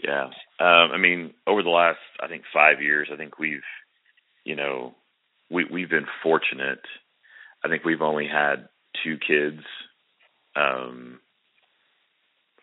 Yeah, 0.02 0.24
um, 0.58 0.90
I 0.92 0.98
mean, 0.98 1.32
over 1.46 1.62
the 1.62 1.70
last, 1.70 2.00
I 2.20 2.26
think, 2.26 2.42
five 2.52 2.82
years, 2.82 3.08
I 3.12 3.16
think 3.16 3.38
we've, 3.38 3.62
you 4.44 4.56
know, 4.56 4.94
we 5.50 5.64
we've 5.70 5.90
been 5.90 6.06
fortunate. 6.22 6.80
I 7.64 7.68
think 7.68 7.84
we've 7.84 8.02
only 8.02 8.26
had 8.26 8.68
two 9.02 9.16
kids 9.16 9.62
um, 10.56 11.20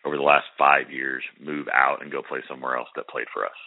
over 0.04 0.16
the 0.16 0.22
last 0.22 0.46
five 0.58 0.90
years 0.90 1.22
move 1.40 1.68
out 1.72 2.02
and 2.02 2.10
go 2.10 2.22
play 2.22 2.40
somewhere 2.48 2.76
else 2.76 2.88
that 2.96 3.08
played 3.08 3.26
for 3.32 3.44
us, 3.44 3.58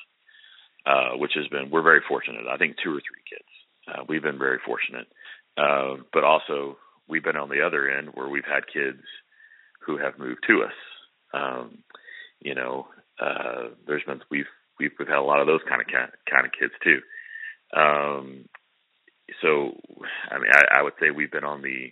uh, 0.86 1.18
which 1.18 1.32
has 1.36 1.48
been 1.48 1.70
we're 1.70 1.82
very 1.82 2.02
fortunate. 2.08 2.46
I 2.50 2.58
think 2.58 2.76
two 2.84 2.92
or 2.92 3.02
three 3.02 3.24
kids. 3.30 3.50
Uh, 3.88 4.04
we've 4.08 4.24
been 4.24 4.40
very 4.40 4.60
fortunate, 4.66 5.08
uh, 5.58 6.02
but 6.12 6.24
also 6.24 6.78
we've 7.08 7.24
been 7.24 7.38
on 7.38 7.50
the 7.50 7.62
other 7.62 7.90
end 7.90 8.10
where 8.14 8.28
we've 8.28 8.46
had 8.46 8.64
kids 8.72 9.04
who 9.86 9.98
have 9.98 10.18
moved 10.18 10.44
to 10.48 10.64
us. 10.64 10.74
Um, 11.34 11.84
you 12.40 12.56
know, 12.56 12.88
uh, 13.20 13.70
there's 13.88 14.04
been 14.04 14.22
we've 14.32 14.46
we've 14.80 14.92
we've 14.98 15.08
had 15.08 15.18
a 15.18 15.22
lot 15.22 15.40
of 15.40 15.48
those 15.48 15.62
kind 15.68 15.82
of 15.82 15.88
kind 15.88 16.46
of 16.46 16.52
kids 16.52 16.74
too. 16.84 17.00
Um, 17.78 18.46
so, 19.42 19.78
I 20.30 20.38
mean, 20.38 20.52
I, 20.54 20.80
I 20.80 20.82
would 20.82 20.94
say 21.00 21.12
we've 21.12 21.32
been 21.32 21.44
on 21.44 21.62
the 21.62 21.92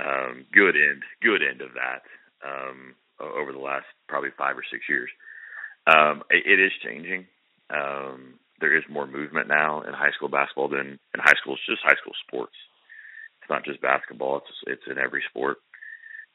um, 0.00 0.46
good 0.52 0.74
end, 0.76 1.02
good 1.22 1.42
end 1.42 1.60
of 1.60 1.70
that 1.74 2.02
um, 2.44 2.94
over 3.20 3.52
the 3.52 3.58
last 3.58 3.86
probably 4.08 4.30
five 4.36 4.56
or 4.56 4.64
six 4.70 4.84
years. 4.88 5.10
Um, 5.86 6.22
it, 6.30 6.44
it 6.46 6.60
is 6.60 6.72
changing. 6.82 7.26
Um, 7.70 8.34
there 8.60 8.76
is 8.76 8.84
more 8.88 9.06
movement 9.06 9.48
now 9.48 9.82
in 9.82 9.92
high 9.92 10.12
school 10.16 10.28
basketball 10.28 10.68
than 10.68 10.98
in 11.14 11.20
high 11.20 11.36
school. 11.40 11.54
It's 11.54 11.66
just 11.66 11.82
high 11.84 11.98
school 12.00 12.14
sports. 12.26 12.54
It's 13.40 13.50
not 13.50 13.64
just 13.64 13.82
basketball. 13.82 14.38
It's 14.38 14.78
it's 14.78 14.90
in 14.90 14.98
every 14.98 15.22
sport. 15.28 15.58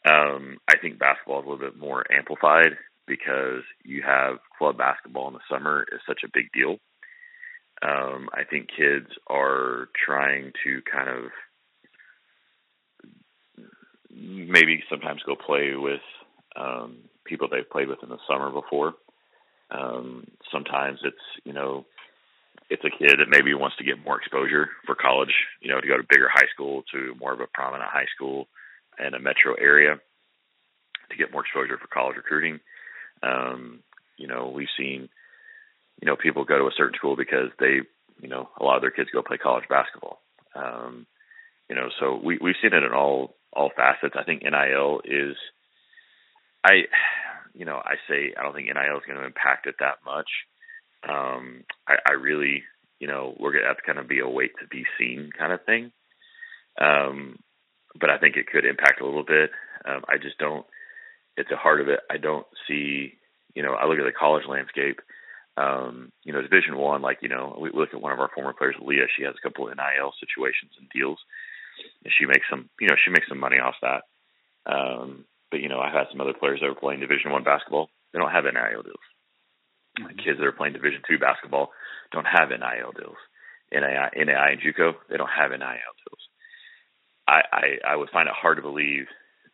Um, 0.09 0.57
I 0.69 0.77
think 0.77 0.99
basketball 0.99 1.39
is 1.39 1.45
a 1.45 1.49
little 1.49 1.65
bit 1.65 1.77
more 1.77 2.05
amplified 2.11 2.77
because 3.07 3.63
you 3.83 4.03
have 4.05 4.37
club 4.57 4.77
basketball 4.77 5.27
in 5.27 5.33
the 5.33 5.49
summer 5.49 5.85
is 5.91 5.99
such 6.07 6.21
a 6.23 6.31
big 6.31 6.51
deal. 6.53 6.77
Um, 7.81 8.29
I 8.33 8.43
think 8.49 8.69
kids 8.75 9.07
are 9.27 9.89
trying 10.05 10.51
to 10.63 10.81
kind 10.91 11.09
of 11.09 11.31
maybe 14.11 14.83
sometimes 14.89 15.21
go 15.25 15.35
play 15.35 15.75
with 15.75 16.01
um, 16.57 16.97
people 17.25 17.47
they've 17.49 17.69
played 17.69 17.87
with 17.87 18.03
in 18.03 18.09
the 18.09 18.17
summer 18.27 18.51
before. 18.51 18.93
Um, 19.71 20.25
sometimes 20.51 20.99
it's 21.03 21.15
you 21.45 21.53
know 21.53 21.85
it's 22.69 22.83
a 22.83 22.89
kid 22.89 23.19
that 23.19 23.29
maybe 23.29 23.53
wants 23.53 23.77
to 23.77 23.83
get 23.83 24.03
more 24.03 24.17
exposure 24.17 24.69
for 24.85 24.95
college, 24.95 25.33
you 25.61 25.71
know, 25.71 25.81
to 25.81 25.87
go 25.87 25.97
to 25.97 26.03
bigger 26.07 26.29
high 26.31 26.47
school, 26.53 26.83
to 26.93 27.15
more 27.19 27.33
of 27.33 27.39
a 27.39 27.47
prominent 27.47 27.89
high 27.89 28.05
school 28.15 28.47
in 28.99 29.13
a 29.13 29.19
metro 29.19 29.55
area, 29.59 29.99
to 31.09 31.17
get 31.17 31.31
more 31.31 31.41
exposure 31.41 31.77
for 31.77 31.87
college 31.87 32.17
recruiting. 32.17 32.59
Um, 33.23 33.79
you 34.17 34.27
know, 34.27 34.51
we've 34.53 34.67
seen, 34.77 35.09
you 36.01 36.05
know, 36.05 36.15
people 36.15 36.45
go 36.45 36.57
to 36.57 36.65
a 36.65 36.77
certain 36.77 36.95
school 36.95 37.15
because 37.15 37.49
they, 37.59 37.81
you 38.21 38.29
know, 38.29 38.49
a 38.59 38.63
lot 38.63 38.75
of 38.75 38.81
their 38.81 38.91
kids 38.91 39.09
go 39.11 39.21
play 39.21 39.37
college 39.37 39.65
basketball. 39.69 40.21
Um, 40.55 41.05
you 41.69 41.75
know, 41.75 41.89
so 41.99 42.19
we 42.23 42.37
we've 42.41 42.55
seen 42.61 42.73
it 42.73 42.83
in 42.83 42.93
all 42.93 43.35
all 43.53 43.71
facets. 43.75 44.15
I 44.17 44.23
think 44.23 44.43
NIL 44.43 45.01
is, 45.03 45.35
I, 46.63 46.83
you 47.53 47.65
know, 47.65 47.77
I 47.83 47.95
say 48.07 48.33
I 48.37 48.43
don't 48.43 48.53
think 48.53 48.67
NIL 48.67 48.97
is 48.97 49.05
going 49.05 49.19
to 49.19 49.25
impact 49.25 49.67
it 49.67 49.75
that 49.79 49.99
much. 50.05 50.29
Um, 51.07 51.63
I, 51.87 51.95
I 52.07 52.11
really, 52.13 52.63
you 52.99 53.07
know, 53.07 53.35
we're 53.39 53.53
gonna 53.53 53.73
going 53.85 53.97
to 53.97 54.03
be 54.03 54.19
a 54.19 54.27
wait 54.27 54.51
to 54.61 54.67
be 54.67 54.83
seen 54.97 55.29
kind 55.37 55.53
of 55.53 55.63
thing. 55.65 55.91
Um, 56.79 57.39
but 57.99 58.09
I 58.09 58.17
think 58.17 58.35
it 58.35 58.47
could 58.47 58.65
impact 58.65 59.01
a 59.01 59.05
little 59.05 59.25
bit. 59.25 59.51
Um, 59.85 60.03
I 60.07 60.17
just 60.21 60.37
don't. 60.37 60.65
At 61.37 61.45
the 61.49 61.55
heart 61.55 61.79
of 61.79 61.87
it. 61.87 62.01
I 62.09 62.17
don't 62.17 62.45
see. 62.67 63.13
You 63.53 63.63
know, 63.63 63.73
I 63.73 63.85
look 63.85 63.99
at 63.99 64.05
the 64.05 64.11
college 64.11 64.43
landscape. 64.47 64.99
Um, 65.59 66.11
you 66.23 66.31
know, 66.31 66.41
Division 66.41 66.77
One, 66.77 67.01
like 67.01 67.19
you 67.21 67.27
know, 67.27 67.57
we 67.59 67.69
look 67.73 67.89
at 67.93 68.01
one 68.01 68.13
of 68.13 68.19
our 68.19 68.31
former 68.33 68.53
players, 68.53 68.75
Leah. 68.79 69.11
She 69.17 69.23
has 69.23 69.35
a 69.35 69.43
couple 69.43 69.67
of 69.67 69.75
NIL 69.75 70.13
situations 70.19 70.71
and 70.79 70.87
deals, 70.89 71.19
and 72.03 72.13
she 72.17 72.25
makes 72.25 72.47
some. 72.49 72.69
You 72.79 72.87
know, 72.87 72.95
she 73.03 73.11
makes 73.11 73.27
some 73.27 73.39
money 73.39 73.57
off 73.57 73.75
that. 73.81 74.03
Um, 74.65 75.25
but 75.51 75.59
you 75.59 75.67
know, 75.67 75.79
I've 75.79 75.93
had 75.93 76.07
some 76.11 76.21
other 76.21 76.37
players 76.37 76.61
that 76.61 76.69
are 76.69 76.75
playing 76.75 77.01
Division 77.01 77.31
One 77.31 77.43
basketball. 77.43 77.89
They 78.13 78.19
don't 78.19 78.31
have 78.31 78.45
NIL 78.45 78.83
deals. 78.83 79.07
Mm-hmm. 79.99 80.23
Kids 80.23 80.39
that 80.39 80.47
are 80.47 80.55
playing 80.55 80.73
Division 80.73 81.01
Two 81.03 81.19
basketball 81.19 81.71
don't 82.13 82.27
have 82.27 82.49
NIL 82.49 82.95
deals. 82.95 83.19
NAI, 83.71 84.09
NAI 84.15 84.57
and 84.57 84.61
JUCO, 84.61 84.93
they 85.09 85.17
don't 85.17 85.29
have 85.29 85.51
NIL 85.51 85.93
deals. 86.01 86.23
I, 87.27 87.41
I, 87.53 87.93
I 87.93 87.95
would 87.95 88.09
find 88.09 88.27
it 88.27 88.33
hard 88.33 88.57
to 88.57 88.63
believe 88.63 89.05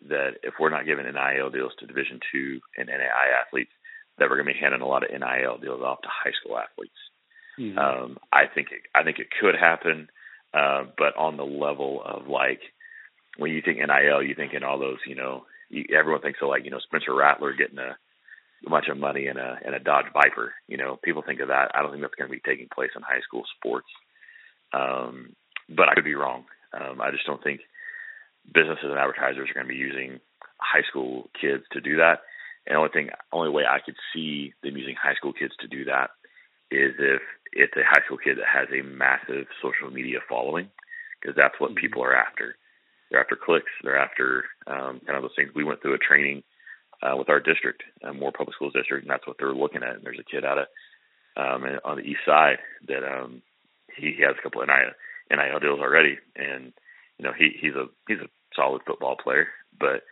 that 0.07 0.39
if 0.43 0.53
we're 0.59 0.69
not 0.69 0.85
giving 0.85 1.05
NIL 1.05 1.49
deals 1.49 1.73
to 1.79 1.87
Division 1.87 2.19
Two 2.31 2.61
and 2.77 2.87
NAI 2.87 3.27
athletes, 3.41 3.71
that 4.17 4.29
we're 4.29 4.37
going 4.37 4.47
to 4.47 4.53
be 4.53 4.59
handing 4.59 4.81
a 4.81 4.87
lot 4.87 5.03
of 5.03 5.11
NIL 5.11 5.57
deals 5.57 5.81
off 5.81 6.01
to 6.01 6.09
high 6.09 6.31
school 6.39 6.57
athletes. 6.57 6.93
Mm-hmm. 7.59 7.77
Um, 7.77 8.17
I 8.31 8.45
think 8.53 8.67
it, 8.71 8.81
I 8.93 9.03
think 9.03 9.19
it 9.19 9.27
could 9.39 9.55
happen, 9.55 10.09
uh, 10.53 10.85
but 10.97 11.15
on 11.17 11.37
the 11.37 11.43
level 11.43 12.01
of 12.03 12.27
like 12.27 12.61
when 13.37 13.51
you 13.51 13.61
think 13.61 13.79
NIL, 13.79 14.23
you 14.23 14.35
think 14.35 14.53
in 14.53 14.63
all 14.63 14.79
those, 14.79 14.99
you 15.07 15.15
know, 15.15 15.45
you, 15.69 15.85
everyone 15.97 16.21
thinks 16.21 16.39
of 16.41 16.49
like 16.49 16.65
you 16.65 16.71
know 16.71 16.79
Spencer 16.79 17.13
Rattler 17.13 17.53
getting 17.53 17.79
a 17.79 17.95
bunch 18.69 18.87
of 18.89 18.97
money 18.97 19.27
in 19.27 19.37
a 19.37 19.57
in 19.65 19.73
a 19.73 19.79
Dodge 19.79 20.11
Viper. 20.13 20.53
You 20.67 20.77
know, 20.77 20.99
people 21.01 21.23
think 21.25 21.39
of 21.39 21.49
that. 21.49 21.71
I 21.73 21.81
don't 21.81 21.91
think 21.91 22.01
that's 22.01 22.15
going 22.15 22.29
to 22.29 22.35
be 22.35 22.41
taking 22.45 22.67
place 22.73 22.91
in 22.95 23.01
high 23.01 23.21
school 23.21 23.43
sports. 23.57 23.87
Um, 24.73 25.35
but 25.69 25.89
I 25.89 25.95
could 25.95 26.03
be 26.03 26.15
wrong. 26.15 26.45
Um, 26.73 26.99
I 26.99 27.11
just 27.11 27.25
don't 27.25 27.43
think 27.43 27.61
businesses 28.53 28.85
and 28.85 28.99
advertisers 28.99 29.49
are 29.49 29.53
going 29.53 29.67
to 29.67 29.73
be 29.73 29.79
using 29.79 30.19
high 30.59 30.83
school 30.89 31.29
kids 31.39 31.63
to 31.71 31.81
do 31.81 31.97
that. 31.97 32.19
And 32.67 32.75
the 32.75 32.79
only 32.79 32.91
thing, 32.91 33.09
only 33.31 33.49
way 33.49 33.63
I 33.63 33.79
could 33.79 33.95
see 34.13 34.53
them 34.63 34.77
using 34.77 34.95
high 34.95 35.15
school 35.15 35.33
kids 35.33 35.53
to 35.59 35.67
do 35.67 35.85
that 35.85 36.11
is 36.71 36.93
if 36.97 37.21
it's 37.53 37.75
a 37.77 37.85
high 37.85 38.03
school 38.05 38.17
kid 38.17 38.37
that 38.37 38.49
has 38.51 38.67
a 38.73 38.83
massive 38.83 39.47
social 39.61 39.91
media 39.91 40.19
following, 40.27 40.69
because 41.21 41.35
that's 41.35 41.59
what 41.59 41.75
people 41.75 42.03
are 42.03 42.15
after. 42.15 42.55
They're 43.09 43.21
after 43.21 43.35
clicks. 43.35 43.71
They're 43.83 43.97
after 43.97 44.45
um, 44.67 44.99
kind 45.05 45.17
of 45.17 45.21
those 45.21 45.35
things. 45.35 45.51
We 45.55 45.63
went 45.63 45.81
through 45.81 45.93
a 45.93 45.99
training 45.99 46.43
uh, 47.01 47.15
with 47.17 47.29
our 47.29 47.39
district, 47.39 47.83
uh, 48.03 48.13
Moore 48.13 48.31
Public 48.31 48.55
Schools 48.55 48.73
district, 48.73 49.03
and 49.03 49.11
that's 49.11 49.27
what 49.27 49.37
they're 49.37 49.53
looking 49.53 49.83
at. 49.83 49.95
And 49.95 50.03
there's 50.03 50.19
a 50.19 50.29
kid 50.29 50.43
out 50.43 50.57
of 50.57 50.67
um, 51.37 51.63
on 51.83 51.97
the 51.97 52.03
east 52.03 52.21
side 52.25 52.57
that 52.87 53.03
um, 53.03 53.41
he, 53.95 54.13
he 54.17 54.23
has 54.23 54.35
a 54.37 54.41
couple 54.41 54.61
of 54.61 54.67
NIL, 54.67 54.91
NIL 55.31 55.59
deals 55.59 55.79
already, 55.79 56.17
and 56.35 56.73
you 57.19 57.25
know 57.25 57.33
he 57.37 57.51
he's 57.59 57.75
a 57.75 57.85
he's 58.07 58.19
a 58.19 58.29
solid 58.55 58.81
football 58.87 59.17
player, 59.21 59.47
but 59.77 60.03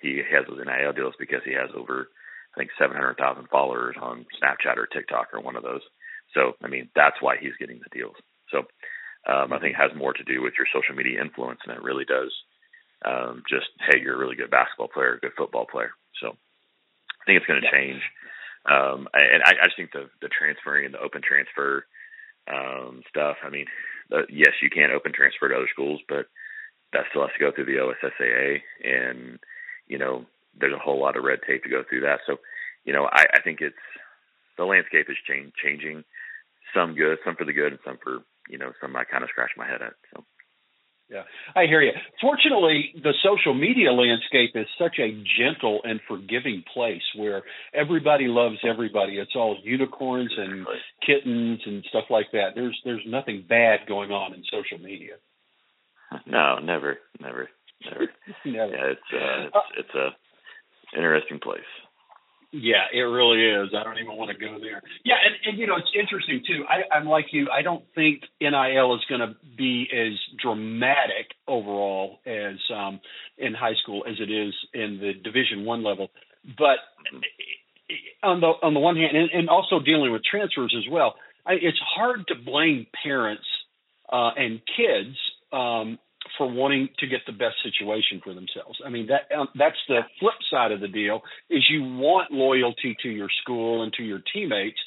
he 0.00 0.18
has 0.18 0.46
those 0.46 0.64
NIL 0.64 0.92
deals 0.92 1.14
because 1.18 1.42
he 1.44 1.52
has 1.52 1.70
over 1.76 2.08
I 2.54 2.58
think 2.58 2.70
700,000 2.78 3.48
followers 3.48 3.96
on 4.00 4.26
Snapchat 4.38 4.76
or 4.76 4.86
TikTok 4.86 5.34
or 5.34 5.40
one 5.40 5.56
of 5.56 5.62
those. 5.62 5.82
So 6.34 6.54
I 6.62 6.68
mean 6.68 6.90
that's 6.94 7.20
why 7.20 7.36
he's 7.40 7.56
getting 7.58 7.80
the 7.82 7.96
deals. 7.96 8.16
So 8.50 8.66
um, 9.26 9.52
I 9.52 9.58
think 9.58 9.74
it 9.74 9.82
has 9.82 9.96
more 9.96 10.12
to 10.12 10.24
do 10.24 10.42
with 10.42 10.54
your 10.58 10.66
social 10.72 10.94
media 10.94 11.20
influence 11.20 11.60
than 11.66 11.76
it 11.76 11.82
really 11.82 12.04
does 12.04 12.32
um, 13.04 13.42
just 13.48 13.66
hey 13.90 14.00
you're 14.00 14.14
a 14.14 14.18
really 14.18 14.36
good 14.36 14.50
basketball 14.50 14.88
player, 14.88 15.14
a 15.14 15.20
good 15.20 15.36
football 15.36 15.66
player. 15.66 15.90
So 16.20 16.28
I 16.28 17.22
think 17.26 17.38
it's 17.38 17.46
going 17.46 17.60
to 17.60 17.66
yeah. 17.66 17.78
change. 17.78 18.02
Um, 18.64 19.08
and 19.12 19.42
I, 19.44 19.60
I 19.60 19.66
just 19.66 19.76
think 19.76 19.92
the 19.92 20.08
the 20.20 20.28
transferring 20.28 20.86
and 20.86 20.94
the 20.94 21.00
open 21.00 21.20
transfer 21.22 21.84
um, 22.48 23.02
stuff. 23.08 23.36
I 23.44 23.50
mean, 23.50 23.66
the, 24.10 24.24
yes, 24.30 24.56
you 24.62 24.70
can 24.70 24.90
open 24.90 25.12
transfer 25.12 25.48
to 25.48 25.54
other 25.54 25.68
schools, 25.72 26.00
but 26.08 26.26
that 26.92 27.04
still 27.10 27.22
has 27.22 27.32
to 27.36 27.44
go 27.44 27.52
through 27.52 27.66
the 27.66 27.80
OSSAA, 27.80 28.60
and 28.84 29.38
you 29.86 29.98
know, 29.98 30.24
there's 30.58 30.74
a 30.74 30.78
whole 30.78 31.00
lot 31.00 31.16
of 31.16 31.24
red 31.24 31.40
tape 31.46 31.64
to 31.64 31.70
go 31.70 31.82
through 31.88 32.02
that. 32.02 32.20
So, 32.26 32.36
you 32.84 32.92
know, 32.92 33.04
I, 33.10 33.26
I 33.34 33.40
think 33.42 33.60
it's 33.60 33.76
the 34.56 34.64
landscape 34.64 35.06
is 35.08 35.16
change, 35.28 35.52
changing. 35.62 36.04
Some 36.74 36.94
good, 36.94 37.18
some 37.24 37.36
for 37.36 37.44
the 37.44 37.52
good, 37.52 37.72
and 37.72 37.80
some 37.84 37.98
for 38.02 38.20
you 38.48 38.58
know, 38.58 38.72
some 38.80 38.94
I 38.96 39.04
kind 39.04 39.24
of 39.24 39.30
scratch 39.30 39.52
my 39.56 39.66
head 39.66 39.82
at. 39.82 39.94
So. 40.14 40.24
Yeah, 41.10 41.22
I 41.54 41.66
hear 41.66 41.82
you. 41.82 41.92
Fortunately, 42.20 42.94
the 42.94 43.12
social 43.22 43.52
media 43.52 43.92
landscape 43.92 44.52
is 44.54 44.66
such 44.78 44.98
a 44.98 45.12
gentle 45.38 45.80
and 45.84 46.00
forgiving 46.08 46.64
place 46.72 47.02
where 47.14 47.42
everybody 47.74 48.24
loves 48.26 48.56
everybody. 48.66 49.18
It's 49.18 49.36
all 49.36 49.58
unicorns 49.62 50.32
and 50.36 50.66
kittens 51.06 51.60
and 51.66 51.84
stuff 51.90 52.04
like 52.08 52.32
that. 52.32 52.54
There's 52.54 52.80
there's 52.86 53.04
nothing 53.06 53.44
bad 53.46 53.80
going 53.86 54.12
on 54.12 54.32
in 54.32 54.42
social 54.50 54.82
media. 54.82 55.14
No, 56.26 56.60
never, 56.60 56.98
never, 57.20 57.48
never. 57.82 58.08
never. 58.44 58.72
Yeah, 58.72 58.92
it's 58.92 59.08
uh, 59.12 59.46
it's, 59.46 59.86
it's 59.86 59.94
a 59.94 60.98
interesting 60.98 61.40
place. 61.40 61.60
Yeah, 62.56 62.86
it 62.92 63.00
really 63.00 63.42
is. 63.42 63.74
I 63.76 63.82
don't 63.82 63.98
even 63.98 64.16
want 64.16 64.30
to 64.30 64.38
go 64.38 64.60
there. 64.60 64.80
Yeah, 65.04 65.16
and, 65.26 65.34
and 65.44 65.58
you 65.58 65.66
know 65.66 65.74
it's 65.76 65.90
interesting 65.98 66.40
too. 66.46 66.62
I, 66.68 66.94
I'm 66.94 67.06
like 67.06 67.26
you. 67.32 67.48
I 67.50 67.62
don't 67.62 67.82
think 67.96 68.22
NIL 68.40 68.94
is 68.94 69.00
going 69.08 69.22
to 69.22 69.34
be 69.58 69.88
as 69.92 70.12
dramatic 70.40 71.34
overall 71.48 72.20
as 72.24 72.54
um, 72.72 73.00
in 73.38 73.54
high 73.54 73.74
school 73.82 74.04
as 74.08 74.14
it 74.20 74.30
is 74.30 74.54
in 74.72 75.00
the 75.00 75.14
Division 75.14 75.64
One 75.64 75.82
level. 75.82 76.10
but 76.56 76.78
on 78.22 78.40
the 78.40 78.46
on 78.46 78.74
the 78.74 78.80
one 78.80 78.96
hand, 78.96 79.16
and, 79.16 79.30
and 79.32 79.48
also 79.48 79.80
dealing 79.80 80.12
with 80.12 80.22
transfers 80.24 80.74
as 80.78 80.90
well, 80.90 81.16
I, 81.44 81.54
it's 81.54 81.80
hard 81.96 82.26
to 82.28 82.34
blame 82.34 82.86
parents 83.02 83.44
uh, 84.12 84.30
and 84.36 84.60
kids 84.76 85.16
um, 85.52 85.98
for 86.38 86.50
wanting 86.50 86.88
to 86.98 87.06
get 87.06 87.20
the 87.26 87.32
best 87.32 87.56
situation 87.62 88.20
for 88.22 88.34
themselves. 88.34 88.78
I 88.84 88.90
mean 88.90 89.08
that 89.08 89.34
um, 89.36 89.48
that's 89.54 89.76
the 89.88 90.00
flip 90.20 90.34
side 90.50 90.72
of 90.72 90.80
the 90.80 90.88
deal 90.88 91.22
is 91.50 91.64
you 91.70 91.82
want 91.82 92.32
loyalty 92.32 92.96
to 93.02 93.08
your 93.08 93.28
school 93.42 93.82
and 93.82 93.92
to 93.94 94.02
your 94.02 94.20
teammates, 94.32 94.78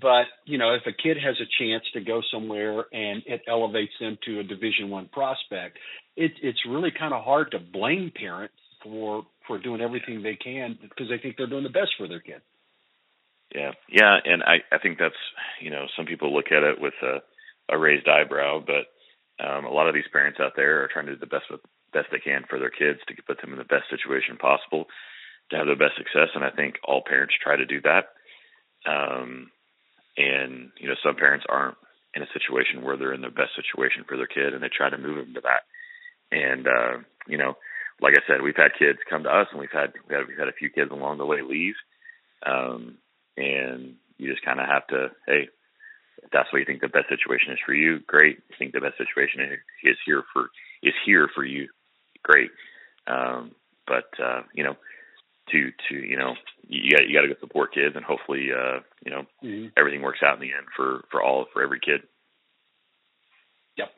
but 0.00 0.24
you 0.44 0.58
know 0.58 0.74
if 0.74 0.82
a 0.86 0.92
kid 0.92 1.16
has 1.24 1.36
a 1.40 1.48
chance 1.62 1.84
to 1.94 2.00
go 2.00 2.20
somewhere 2.32 2.84
and 2.92 3.22
it 3.26 3.42
elevates 3.48 3.92
them 4.00 4.18
to 4.26 4.40
a 4.40 4.44
Division 4.44 4.90
One 4.90 5.08
prospect, 5.12 5.78
it, 6.16 6.32
it's 6.42 6.60
really 6.68 6.90
kind 6.96 7.14
of 7.14 7.24
hard 7.24 7.52
to 7.52 7.58
blame 7.58 8.12
parents 8.14 8.54
for 8.82 9.24
for 9.46 9.58
doing 9.58 9.80
everything 9.80 10.22
they 10.22 10.36
can 10.36 10.78
because 10.80 11.08
they 11.08 11.18
think 11.18 11.36
they're 11.36 11.46
doing 11.46 11.64
the 11.64 11.70
best 11.70 11.90
for 11.98 12.08
their 12.08 12.20
kid. 12.20 12.42
Yeah, 13.54 13.72
yeah, 13.88 14.18
and 14.24 14.42
I 14.42 14.58
I 14.70 14.78
think 14.78 14.98
that's 14.98 15.14
you 15.60 15.70
know 15.70 15.86
some 15.96 16.06
people 16.06 16.34
look 16.34 16.52
at 16.52 16.62
it 16.62 16.80
with 16.80 16.94
a 17.02 17.22
a 17.72 17.78
raised 17.78 18.08
eyebrow, 18.08 18.62
but 18.64 18.86
um, 19.40 19.64
a 19.64 19.72
lot 19.72 19.88
of 19.88 19.94
these 19.94 20.08
parents 20.12 20.38
out 20.40 20.52
there 20.56 20.84
are 20.84 20.88
trying 20.92 21.06
to 21.06 21.14
do 21.14 21.20
the 21.20 21.26
best 21.26 21.46
best 21.92 22.06
they 22.12 22.20
can 22.20 22.44
for 22.48 22.58
their 22.58 22.70
kids 22.70 23.00
to 23.08 23.14
put 23.26 23.40
them 23.40 23.52
in 23.52 23.58
the 23.58 23.64
best 23.64 23.90
situation 23.90 24.36
possible 24.36 24.86
to 25.50 25.56
have 25.56 25.66
the 25.66 25.74
best 25.74 25.96
success. 25.96 26.30
And 26.34 26.44
I 26.44 26.50
think 26.50 26.76
all 26.84 27.02
parents 27.02 27.34
try 27.42 27.56
to 27.56 27.66
do 27.66 27.80
that. 27.82 28.14
Um, 28.86 29.50
and 30.16 30.70
you 30.78 30.88
know, 30.88 30.94
some 31.02 31.16
parents 31.16 31.46
aren't 31.48 31.76
in 32.14 32.22
a 32.22 32.32
situation 32.34 32.82
where 32.82 32.96
they're 32.96 33.14
in 33.14 33.22
the 33.22 33.30
best 33.30 33.54
situation 33.56 34.04
for 34.06 34.16
their 34.16 34.26
kid, 34.26 34.54
and 34.54 34.62
they 34.62 34.70
try 34.70 34.90
to 34.90 34.98
move 34.98 35.16
them 35.16 35.34
to 35.34 35.42
that. 35.42 35.64
And 36.30 36.66
uh, 36.66 36.98
you 37.26 37.38
know, 37.38 37.56
like 38.00 38.14
I 38.14 38.22
said, 38.26 38.42
we've 38.42 38.56
had 38.56 38.78
kids 38.78 38.98
come 39.08 39.24
to 39.24 39.30
us, 39.30 39.48
and 39.50 39.60
we've 39.60 39.72
had 39.72 39.92
we've 40.08 40.18
had, 40.18 40.26
we've 40.28 40.38
had 40.38 40.48
a 40.48 40.58
few 40.58 40.70
kids 40.70 40.90
along 40.90 41.18
the 41.18 41.26
way 41.26 41.42
leave. 41.42 41.74
Um, 42.44 42.98
and 43.36 43.96
you 44.18 44.30
just 44.30 44.44
kind 44.44 44.60
of 44.60 44.66
have 44.66 44.86
to, 44.88 45.08
hey, 45.26 45.48
if 46.22 46.30
that's 46.30 46.52
what 46.52 46.58
you 46.58 46.64
think 46.64 46.80
the 46.80 46.88
best 46.88 47.08
situation 47.08 47.52
is 47.52 47.58
for 47.64 47.74
you, 47.74 48.00
great. 48.06 48.38
If 48.38 48.44
you 48.50 48.56
think 48.58 48.72
the 48.72 48.80
best 48.80 48.98
situation 48.98 49.40
is 49.84 49.96
here 50.04 50.22
for 50.32 50.50
is 50.82 50.94
here 51.04 51.28
for 51.34 51.44
you, 51.44 51.68
great. 52.22 52.50
Um, 53.06 53.52
but 53.86 54.10
uh, 54.22 54.42
you 54.54 54.64
know, 54.64 54.76
to 55.52 55.70
to 55.88 55.94
you 55.94 56.16
know, 56.16 56.34
you 56.68 56.90
got 56.90 57.08
you 57.08 57.14
got 57.14 57.22
to 57.22 57.34
go 57.34 57.40
support 57.40 57.74
kids, 57.74 57.96
and 57.96 58.04
hopefully, 58.04 58.48
uh, 58.52 58.80
you 59.04 59.10
know, 59.10 59.22
mm-hmm. 59.42 59.66
everything 59.76 60.02
works 60.02 60.20
out 60.24 60.34
in 60.34 60.40
the 60.40 60.54
end 60.54 60.66
for 60.76 61.04
for 61.10 61.22
all 61.22 61.46
for 61.52 61.62
every 61.62 61.80
kid. 61.80 62.02
Yep. 63.76 63.88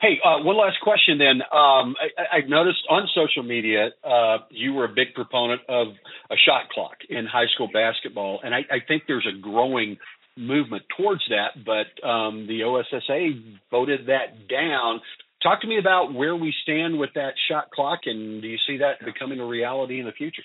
Hey, 0.00 0.20
uh, 0.24 0.42
one 0.42 0.56
last 0.56 0.76
question 0.82 1.18
then. 1.18 1.42
Um, 1.42 1.94
I, 1.98 2.38
I 2.38 2.40
noticed 2.46 2.84
on 2.88 3.08
social 3.14 3.42
media 3.42 3.90
uh, 4.04 4.38
you 4.50 4.74
were 4.74 4.84
a 4.84 4.92
big 4.94 5.14
proponent 5.14 5.62
of 5.68 5.88
a 6.30 6.36
shot 6.36 6.68
clock 6.70 6.98
in 7.08 7.26
high 7.26 7.46
school 7.54 7.68
basketball, 7.72 8.40
and 8.44 8.54
I, 8.54 8.60
I 8.70 8.78
think 8.86 9.04
there's 9.08 9.26
a 9.26 9.38
growing 9.38 9.98
movement 10.36 10.84
towards 10.96 11.22
that, 11.28 11.64
but 11.64 12.06
um, 12.06 12.46
the 12.46 12.60
OSSAA 12.60 13.58
voted 13.70 14.06
that 14.06 14.48
down. 14.48 15.00
Talk 15.42 15.60
to 15.62 15.66
me 15.66 15.78
about 15.78 16.14
where 16.14 16.36
we 16.36 16.54
stand 16.62 16.98
with 16.98 17.10
that 17.14 17.34
shot 17.50 17.70
clock, 17.70 18.00
and 18.06 18.40
do 18.40 18.48
you 18.48 18.58
see 18.66 18.78
that 18.78 19.04
becoming 19.04 19.40
a 19.40 19.46
reality 19.46 19.98
in 19.98 20.06
the 20.06 20.12
future? 20.12 20.42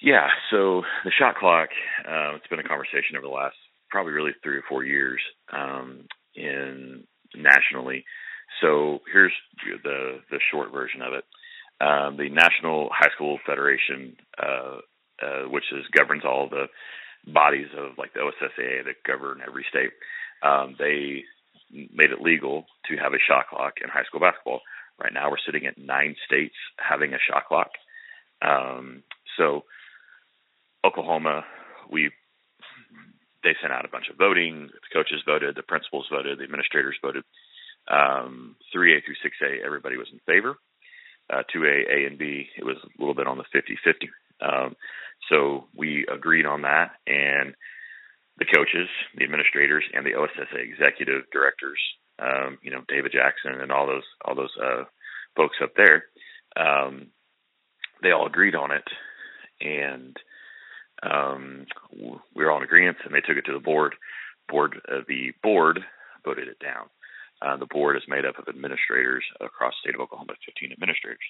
Yeah, 0.00 0.28
so 0.50 0.82
the 1.04 1.10
shot 1.18 1.36
clock, 1.36 1.70
uh, 2.06 2.36
it's 2.36 2.46
been 2.46 2.60
a 2.60 2.68
conversation 2.68 3.16
over 3.16 3.26
the 3.26 3.32
last 3.32 3.56
probably 3.90 4.12
really 4.12 4.32
three 4.42 4.56
or 4.58 4.64
four 4.68 4.84
years 4.84 5.20
um, 5.52 6.04
in 6.34 7.04
nationally. 7.34 8.04
So 8.60 9.00
here's 9.12 9.32
the 9.82 10.20
the 10.30 10.40
short 10.52 10.72
version 10.72 11.02
of 11.02 11.14
it. 11.14 11.24
Um, 11.80 12.16
the 12.16 12.28
National 12.28 12.90
High 12.92 13.10
School 13.14 13.38
Federation, 13.46 14.16
uh, 14.40 14.78
uh, 15.22 15.48
which 15.48 15.64
is 15.72 15.84
governs 15.96 16.24
all 16.24 16.48
the 16.48 16.66
bodies 17.32 17.68
of 17.76 17.98
like 17.98 18.14
the 18.14 18.20
OSSAA 18.20 18.84
that 18.84 19.02
govern 19.06 19.40
every 19.46 19.64
state, 19.68 19.90
um, 20.42 20.76
they 20.78 21.24
made 21.70 22.10
it 22.10 22.20
legal 22.20 22.66
to 22.88 22.96
have 22.96 23.12
a 23.12 23.18
shot 23.26 23.48
clock 23.50 23.74
in 23.82 23.88
high 23.88 24.04
school 24.04 24.20
basketball. 24.20 24.60
Right 25.00 25.12
now, 25.12 25.30
we're 25.30 25.44
sitting 25.44 25.66
at 25.66 25.78
nine 25.78 26.16
states 26.26 26.56
having 26.78 27.14
a 27.14 27.18
shot 27.18 27.46
clock. 27.46 27.70
Um, 28.42 29.02
so, 29.36 29.64
Oklahoma, 30.84 31.44
we 31.90 32.10
they 33.44 33.54
sent 33.60 33.72
out 33.72 33.84
a 33.84 33.88
bunch 33.88 34.08
of 34.10 34.18
voting. 34.18 34.68
The 34.72 34.92
coaches 34.92 35.22
voted, 35.24 35.54
the 35.54 35.62
principals 35.62 36.06
voted, 36.10 36.38
the 36.38 36.44
administrators 36.44 36.96
voted. 37.00 37.22
Um, 37.88 38.56
3A 38.74 39.00
through 39.04 39.16
6A, 39.24 39.64
everybody 39.64 39.96
was 39.96 40.08
in 40.12 40.20
favor. 40.26 40.56
Uh, 41.30 41.42
2A, 41.54 41.84
A, 41.90 42.06
and 42.06 42.18
B, 42.18 42.48
it 42.56 42.64
was 42.64 42.76
a 42.82 43.00
little 43.00 43.14
bit 43.14 43.26
on 43.26 43.38
the 43.38 43.44
50 43.52 43.76
50. 43.84 44.08
Um, 44.40 44.76
so 45.30 45.66
we 45.76 46.06
agreed 46.12 46.46
on 46.46 46.62
that, 46.62 46.92
and 47.06 47.54
the 48.38 48.46
coaches, 48.46 48.88
the 49.16 49.24
administrators, 49.24 49.84
and 49.92 50.06
the 50.06 50.12
OSSAA 50.12 50.62
executive 50.62 51.24
directors, 51.32 51.78
um, 52.18 52.58
you 52.62 52.70
know, 52.70 52.82
David 52.88 53.12
Jackson 53.12 53.60
and 53.60 53.72
all 53.72 53.86
those 53.86 54.04
all 54.24 54.34
those 54.34 54.56
uh, 54.62 54.84
folks 55.36 55.56
up 55.62 55.72
there, 55.76 56.04
um, 56.56 57.08
they 58.02 58.10
all 58.12 58.26
agreed 58.26 58.54
on 58.54 58.70
it, 58.70 58.88
and 59.60 60.16
um, 61.02 61.66
we 61.92 62.44
were 62.44 62.50
all 62.50 62.58
in 62.58 62.64
agreement, 62.64 62.98
and 63.04 63.14
they 63.14 63.20
took 63.20 63.36
it 63.36 63.46
to 63.46 63.52
the 63.52 63.60
board. 63.60 63.94
Board, 64.48 64.80
uh, 64.90 65.00
the 65.06 65.32
board 65.42 65.80
voted 66.24 66.48
it 66.48 66.58
down. 66.58 66.86
Uh, 67.40 67.56
the 67.56 67.66
board 67.66 67.96
is 67.96 68.02
made 68.08 68.24
up 68.24 68.38
of 68.38 68.48
administrators 68.48 69.24
across 69.40 69.74
the 69.78 69.88
state 69.88 69.94
of 69.94 70.00
Oklahoma, 70.00 70.34
15 70.44 70.72
administrators. 70.72 71.22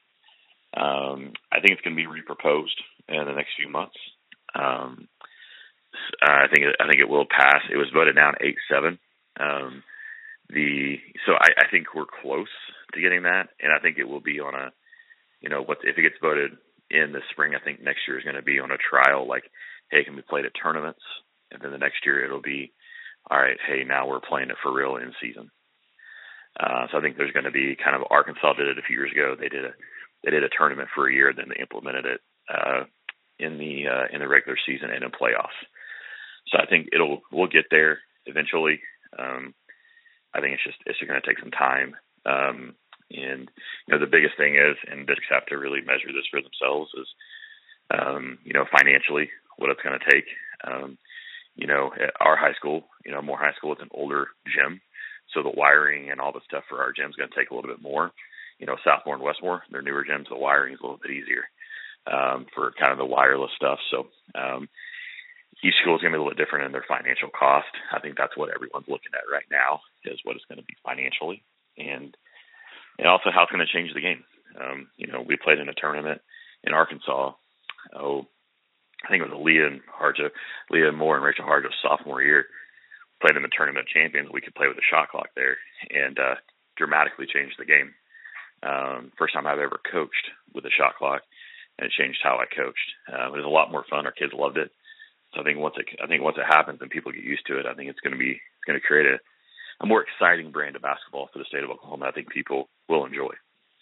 Um, 0.77 1.33
I 1.53 1.61
think 1.61 1.73
it's 1.73 1.83
going 1.83 1.97
to 1.97 2.03
be 2.03 2.09
reproposed 2.09 2.77
in 3.09 3.25
the 3.25 3.33
next 3.33 3.57
few 3.57 3.69
months. 3.69 3.97
Um, 4.55 5.09
I 6.23 6.47
think 6.53 6.67
I 6.81 6.87
think 6.87 7.01
it 7.01 7.09
will 7.09 7.27
pass. 7.27 7.63
It 7.73 7.77
was 7.77 7.91
voted 7.93 8.17
down 8.17 8.35
eight 8.41 8.57
seven. 8.71 8.99
Um, 9.41 9.83
the 10.49 10.97
so 11.27 11.33
I, 11.33 11.65
I 11.65 11.71
think 11.71 11.95
we're 11.95 12.09
close 12.23 12.53
to 12.95 13.01
getting 13.01 13.23
that, 13.23 13.49
and 13.61 13.73
I 13.73 13.81
think 13.81 13.99
it 13.99 14.09
will 14.09 14.21
be 14.21 14.41
on 14.41 14.55
a, 14.55 14.73
you 15.41 15.49
know, 15.49 15.63
what 15.63 15.79
if 15.85 15.97
it 15.97 16.03
gets 16.03 16.21
voted 16.21 16.53
in 16.91 17.13
the 17.13 17.21
spring? 17.31 17.55
I 17.55 17.65
think 17.65 17.83
next 17.83 18.01
year 18.07 18.19
is 18.19 18.25
going 18.25 18.37
to 18.37 18.43
be 18.43 18.61
on 18.61 18.71
a 18.71 18.79
trial. 18.79 19.27
Like, 19.27 19.45
hey, 19.91 20.05
can 20.05 20.17
be 20.17 20.23
played 20.23 20.45
at 20.45 20.53
tournaments, 20.61 21.03
and 21.51 21.61
then 21.63 21.73
the 21.73 21.79
next 21.79 22.05
year 22.05 22.25
it'll 22.25 22.43
be, 22.43 22.73
all 23.31 23.39
right, 23.39 23.59
hey, 23.67 23.85
now 23.85 24.07
we're 24.07 24.21
playing 24.21 24.51
it 24.51 24.57
for 24.63 24.73
real 24.73 24.97
in 24.97 25.13
season. 25.21 25.51
Uh, 26.59 26.87
so 26.91 26.99
I 26.99 27.01
think 27.01 27.17
there's 27.17 27.33
going 27.33 27.45
to 27.45 27.51
be 27.51 27.77
kind 27.77 27.95
of 27.95 28.03
Arkansas 28.11 28.55
did 28.55 28.69
it 28.69 28.79
a 28.79 28.83
few 28.83 28.97
years 28.97 29.13
ago. 29.13 29.37
They 29.39 29.49
did 29.49 29.65
a 29.65 29.73
they 30.25 30.31
did 30.31 30.43
a 30.43 30.49
tournament 30.49 30.89
for 30.95 31.09
a 31.09 31.13
year, 31.13 31.33
then 31.35 31.47
they 31.49 31.61
implemented 31.61 32.05
it 32.05 32.21
uh, 32.53 32.85
in 33.39 33.59
the 33.59 33.87
uh, 33.87 34.07
in 34.13 34.21
the 34.21 34.29
regular 34.29 34.59
season 34.67 34.91
and 34.91 35.05
in 35.05 35.11
playoffs. 35.11 35.59
So 36.49 36.59
I 36.59 36.67
think 36.67 36.89
it'll 36.93 37.23
we'll 37.31 37.47
get 37.47 37.67
there 37.71 38.01
eventually. 38.27 38.81
Um, 39.17 39.55
I 40.35 40.41
think 40.41 40.55
it's 40.55 40.65
just 40.65 40.79
it's 40.87 40.99
going 41.01 41.21
to 41.21 41.27
take 41.27 41.39
some 41.39 41.53
time. 41.53 41.95
Um, 42.27 42.75
and 43.11 43.49
you 43.87 43.95
know 43.95 44.01
the 44.01 44.11
biggest 44.11 44.37
thing 44.37 44.57
is, 44.57 44.77
and 44.91 45.07
districts 45.07 45.31
have 45.31 45.47
to 45.47 45.57
really 45.57 45.81
measure 45.81 46.13
this 46.13 46.29
for 46.31 46.43
themselves 46.43 46.91
is, 46.99 47.09
um, 47.91 48.39
you 48.45 48.53
know, 48.53 48.67
financially 48.71 49.31
what 49.57 49.71
it's 49.71 49.83
going 49.83 49.99
to 49.99 50.11
take. 50.11 50.27
Um, 50.65 50.99
you 51.57 51.67
know, 51.67 51.91
at 51.95 52.13
our 52.21 52.37
high 52.37 52.55
school, 52.55 52.85
you 53.05 53.13
know, 53.13 53.23
Moore 53.23 53.39
High 53.39 53.55
School 53.57 53.73
is 53.73 53.81
an 53.81 53.89
older 53.93 54.29
gym, 54.47 54.81
so 55.35 55.43
the 55.43 55.55
wiring 55.55 56.11
and 56.11 56.21
all 56.21 56.33
the 56.33 56.45
stuff 56.47 56.65
for 56.69 56.83
our 56.83 56.93
gym 56.93 57.11
is 57.11 57.17
going 57.17 57.29
to 57.29 57.37
take 57.37 57.51
a 57.51 57.55
little 57.55 57.71
bit 57.71 57.83
more 57.83 58.13
you 58.59 58.67
know, 58.67 58.77
Southmoore 58.85 59.15
and 59.15 59.23
Westmoore, 59.23 59.63
they're 59.71 59.83
newer 59.83 60.05
gyms. 60.05 60.29
The 60.29 60.37
wiring 60.37 60.75
is 60.75 60.81
a 60.81 60.83
little 60.83 61.01
bit 61.01 61.13
easier 61.13 61.47
um, 62.07 62.47
for 62.55 62.73
kind 62.79 62.93
of 62.93 62.99
the 62.99 63.07
wireless 63.07 63.51
stuff. 63.57 63.79
So 63.91 64.09
um, 64.35 64.69
each 65.63 65.75
school 65.81 65.97
is 65.97 66.03
going 66.03 66.13
to 66.13 66.19
be 66.19 66.21
a 66.21 66.23
little 66.23 66.35
bit 66.35 66.43
different 66.43 66.67
in 66.67 66.73
their 66.73 66.85
financial 66.87 67.31
cost. 67.31 67.71
I 67.95 68.01
think 68.01 68.17
that's 68.19 68.37
what 68.37 68.51
everyone's 68.55 68.91
looking 68.91 69.15
at 69.15 69.31
right 69.31 69.47
now 69.51 69.81
is 70.05 70.19
what 70.25 70.37
it's 70.37 70.47
going 70.47 70.59
to 70.59 70.67
be 70.67 70.75
financially, 70.85 71.43
and 71.79 72.17
and 72.99 73.07
also 73.07 73.31
how 73.31 73.43
it's 73.43 73.53
going 73.53 73.65
to 73.65 73.73
change 73.73 73.95
the 73.95 74.03
game. 74.03 74.25
Um, 74.59 74.89
you 74.97 75.07
know, 75.07 75.23
we 75.23 75.37
played 75.37 75.59
in 75.59 75.69
a 75.69 75.75
tournament 75.75 76.21
in 76.65 76.75
Arkansas. 76.75 77.33
Oh, 77.95 78.27
I 79.07 79.09
think 79.09 79.23
it 79.23 79.31
was 79.31 79.39
Leah 79.39 79.69
and 79.69 79.81
Harjo, 79.87 80.31
Leah 80.71 80.91
Moore 80.91 81.15
and 81.15 81.25
Rachel 81.25 81.47
Harjo's 81.47 81.79
sophomore 81.81 82.23
year. 82.23 82.47
Played 83.21 83.37
in 83.37 83.43
the 83.43 83.51
tournament 83.51 83.89
champions. 83.93 84.31
We 84.33 84.41
could 84.41 84.55
play 84.55 84.69
with 84.69 84.79
a 84.79 84.91
shot 84.91 85.11
clock 85.11 85.31
there, 85.35 85.57
and 85.91 86.19
uh, 86.19 86.37
dramatically 86.77 87.27
changed 87.27 87.57
the 87.59 87.67
game. 87.67 87.95
Um, 88.63 89.13
first 89.19 89.35
time 89.35 89.47
I've 89.47 89.59
ever 89.59 89.81
coached 89.91 90.31
with 90.55 90.65
a 90.65 90.71
shot 90.71 90.97
clock, 90.97 91.23
and 91.79 91.87
it 91.87 91.93
changed 91.99 92.21
how 92.23 92.39
I 92.39 92.47
coached. 92.47 92.89
Uh, 93.11 93.27
it 93.27 93.33
was 93.33 93.45
a 93.45 93.49
lot 93.49 93.71
more 93.71 93.85
fun. 93.91 94.07
Our 94.07 94.13
kids 94.13 94.33
loved 94.35 94.59
it. 94.59 94.71
So 95.35 95.41
I 95.41 95.45
think 95.45 95.59
once 95.59 95.75
it, 95.79 95.87
I 96.03 96.07
think 96.07 96.23
once 96.23 96.39
it 96.39 96.47
happens 96.47 96.79
and 96.81 96.91
people 96.91 97.13
get 97.13 97.23
used 97.23 97.47
to 97.47 97.59
it, 97.59 97.67
I 97.67 97.75
think 97.75 97.91
it's 97.91 98.01
going 98.01 98.15
to 98.15 98.19
be, 98.19 98.33
it's 98.33 98.67
going 98.67 98.81
to 98.81 98.87
create 98.87 99.07
a, 99.07 99.19
a 99.81 99.87
more 99.87 100.03
exciting 100.03 100.51
brand 100.51 100.75
of 100.77 100.83
basketball 100.83 101.29
for 101.33 101.39
the 101.39 101.45
state 101.45 101.63
of 101.63 101.71
Oklahoma. 101.71 102.07
I 102.07 102.13
think 102.13 102.31
people 102.31 102.69
will 102.89 103.05
enjoy, 103.05 103.35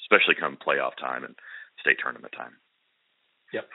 especially 0.03 0.35
come 0.35 0.59
playoff 0.59 0.96
time 0.99 1.25
and 1.25 1.37
state 1.81 1.99
tournament 2.03 2.35
time. 2.37 2.57
Yep. 3.53 3.68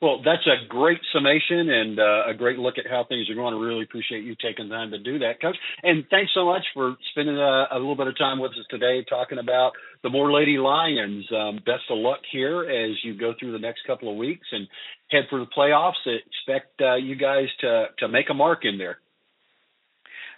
Well, 0.00 0.20
that's 0.24 0.46
a 0.46 0.66
great 0.68 0.98
summation 1.12 1.70
and 1.70 2.00
uh, 2.00 2.26
a 2.26 2.34
great 2.34 2.58
look 2.58 2.74
at 2.76 2.90
how 2.90 3.04
things 3.04 3.30
are 3.30 3.34
going. 3.34 3.54
I 3.54 3.58
really 3.58 3.84
appreciate 3.84 4.24
you 4.24 4.34
taking 4.34 4.68
time 4.68 4.90
to 4.90 4.98
do 4.98 5.20
that, 5.20 5.40
Coach. 5.40 5.56
And 5.84 6.04
thanks 6.10 6.32
so 6.34 6.44
much 6.44 6.64
for 6.74 6.96
spending 7.12 7.36
a, 7.36 7.68
a 7.70 7.78
little 7.78 7.94
bit 7.94 8.08
of 8.08 8.18
time 8.18 8.40
with 8.40 8.50
us 8.52 8.66
today 8.68 9.04
talking 9.08 9.38
about 9.38 9.72
the 10.02 10.10
Moore 10.10 10.32
Lady 10.32 10.58
Lions. 10.58 11.24
Um, 11.30 11.56
best 11.64 11.84
of 11.88 11.98
luck 11.98 12.18
here 12.32 12.62
as 12.62 12.96
you 13.04 13.16
go 13.16 13.32
through 13.38 13.52
the 13.52 13.60
next 13.60 13.86
couple 13.86 14.10
of 14.10 14.16
weeks 14.16 14.46
and 14.50 14.66
head 15.10 15.24
for 15.30 15.38
the 15.38 15.46
playoffs. 15.46 16.02
Expect 16.04 16.80
uh, 16.80 16.96
you 16.96 17.14
guys 17.14 17.46
to 17.60 17.86
to 17.98 18.08
make 18.08 18.26
a 18.28 18.34
mark 18.34 18.64
in 18.64 18.78
there. 18.78 18.98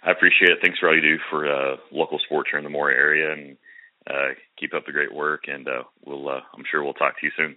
I 0.03 0.11
appreciate 0.11 0.51
it. 0.51 0.59
Thanks 0.61 0.77
for 0.77 0.89
all 0.89 0.95
you 0.95 1.01
do 1.01 1.17
for 1.31 1.51
uh, 1.51 1.77
local 1.91 2.19
sports 2.19 2.49
here 2.51 2.59
in 2.59 2.63
the 2.63 2.69
Moore 2.69 2.91
area, 2.91 3.33
and 3.33 3.57
uh, 4.07 4.35
keep 4.59 4.75
up 4.75 4.85
the 4.85 4.91
great 4.91 5.11
work. 5.11 5.45
And 5.47 5.67
uh, 5.67 5.83
we'll, 6.05 6.29
uh, 6.29 6.41
I'm 6.55 6.63
sure 6.69 6.83
we'll 6.83 6.93
talk 6.93 7.19
to 7.19 7.25
you 7.25 7.31
soon. 7.35 7.55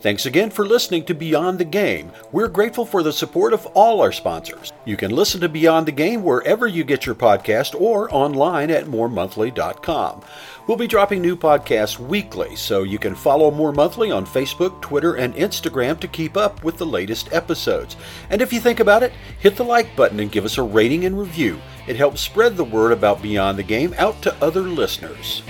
Thanks 0.00 0.26
again 0.26 0.50
for 0.50 0.66
listening 0.66 1.04
to 1.04 1.14
Beyond 1.14 1.58
the 1.58 1.64
Game. 1.64 2.10
We're 2.32 2.48
grateful 2.48 2.86
for 2.86 3.02
the 3.02 3.12
support 3.12 3.52
of 3.52 3.66
all 3.74 4.00
our 4.00 4.12
sponsors. 4.12 4.72
You 4.84 4.96
can 4.96 5.10
listen 5.10 5.40
to 5.42 5.48
Beyond 5.48 5.86
the 5.86 5.92
Game 5.92 6.22
wherever 6.22 6.66
you 6.66 6.84
get 6.84 7.06
your 7.06 7.14
podcast 7.14 7.78
or 7.78 8.12
online 8.14 8.70
at 8.70 8.86
mooremonthly.com. 8.86 10.22
We'll 10.66 10.76
be 10.76 10.86
dropping 10.86 11.20
new 11.20 11.36
podcasts 11.36 11.98
weekly, 11.98 12.54
so 12.54 12.84
you 12.84 12.98
can 12.98 13.14
follow 13.14 13.50
Moore 13.50 13.72
Monthly 13.72 14.10
on 14.10 14.24
Facebook, 14.24 14.80
Twitter, 14.80 15.14
and 15.16 15.34
Instagram 15.34 15.98
to 16.00 16.08
keep 16.08 16.36
up 16.36 16.62
with 16.62 16.76
the 16.76 16.86
latest 16.86 17.32
episodes. 17.32 17.96
And 18.30 18.40
if 18.40 18.52
you 18.52 18.60
think 18.60 18.78
about 18.78 19.02
it, 19.02 19.12
hit 19.40 19.56
the 19.56 19.64
like 19.64 19.96
button 19.96 20.20
and 20.20 20.30
give 20.30 20.44
us 20.44 20.58
a 20.58 20.62
rating 20.62 21.04
and 21.06 21.18
review. 21.18 21.60
It 21.88 21.96
helps 21.96 22.20
spread 22.20 22.56
the 22.56 22.64
word 22.64 22.92
about 22.92 23.20
Beyond 23.20 23.58
the 23.58 23.64
Game 23.64 23.94
out 23.98 24.22
to 24.22 24.44
other 24.44 24.62
listeners. 24.62 25.42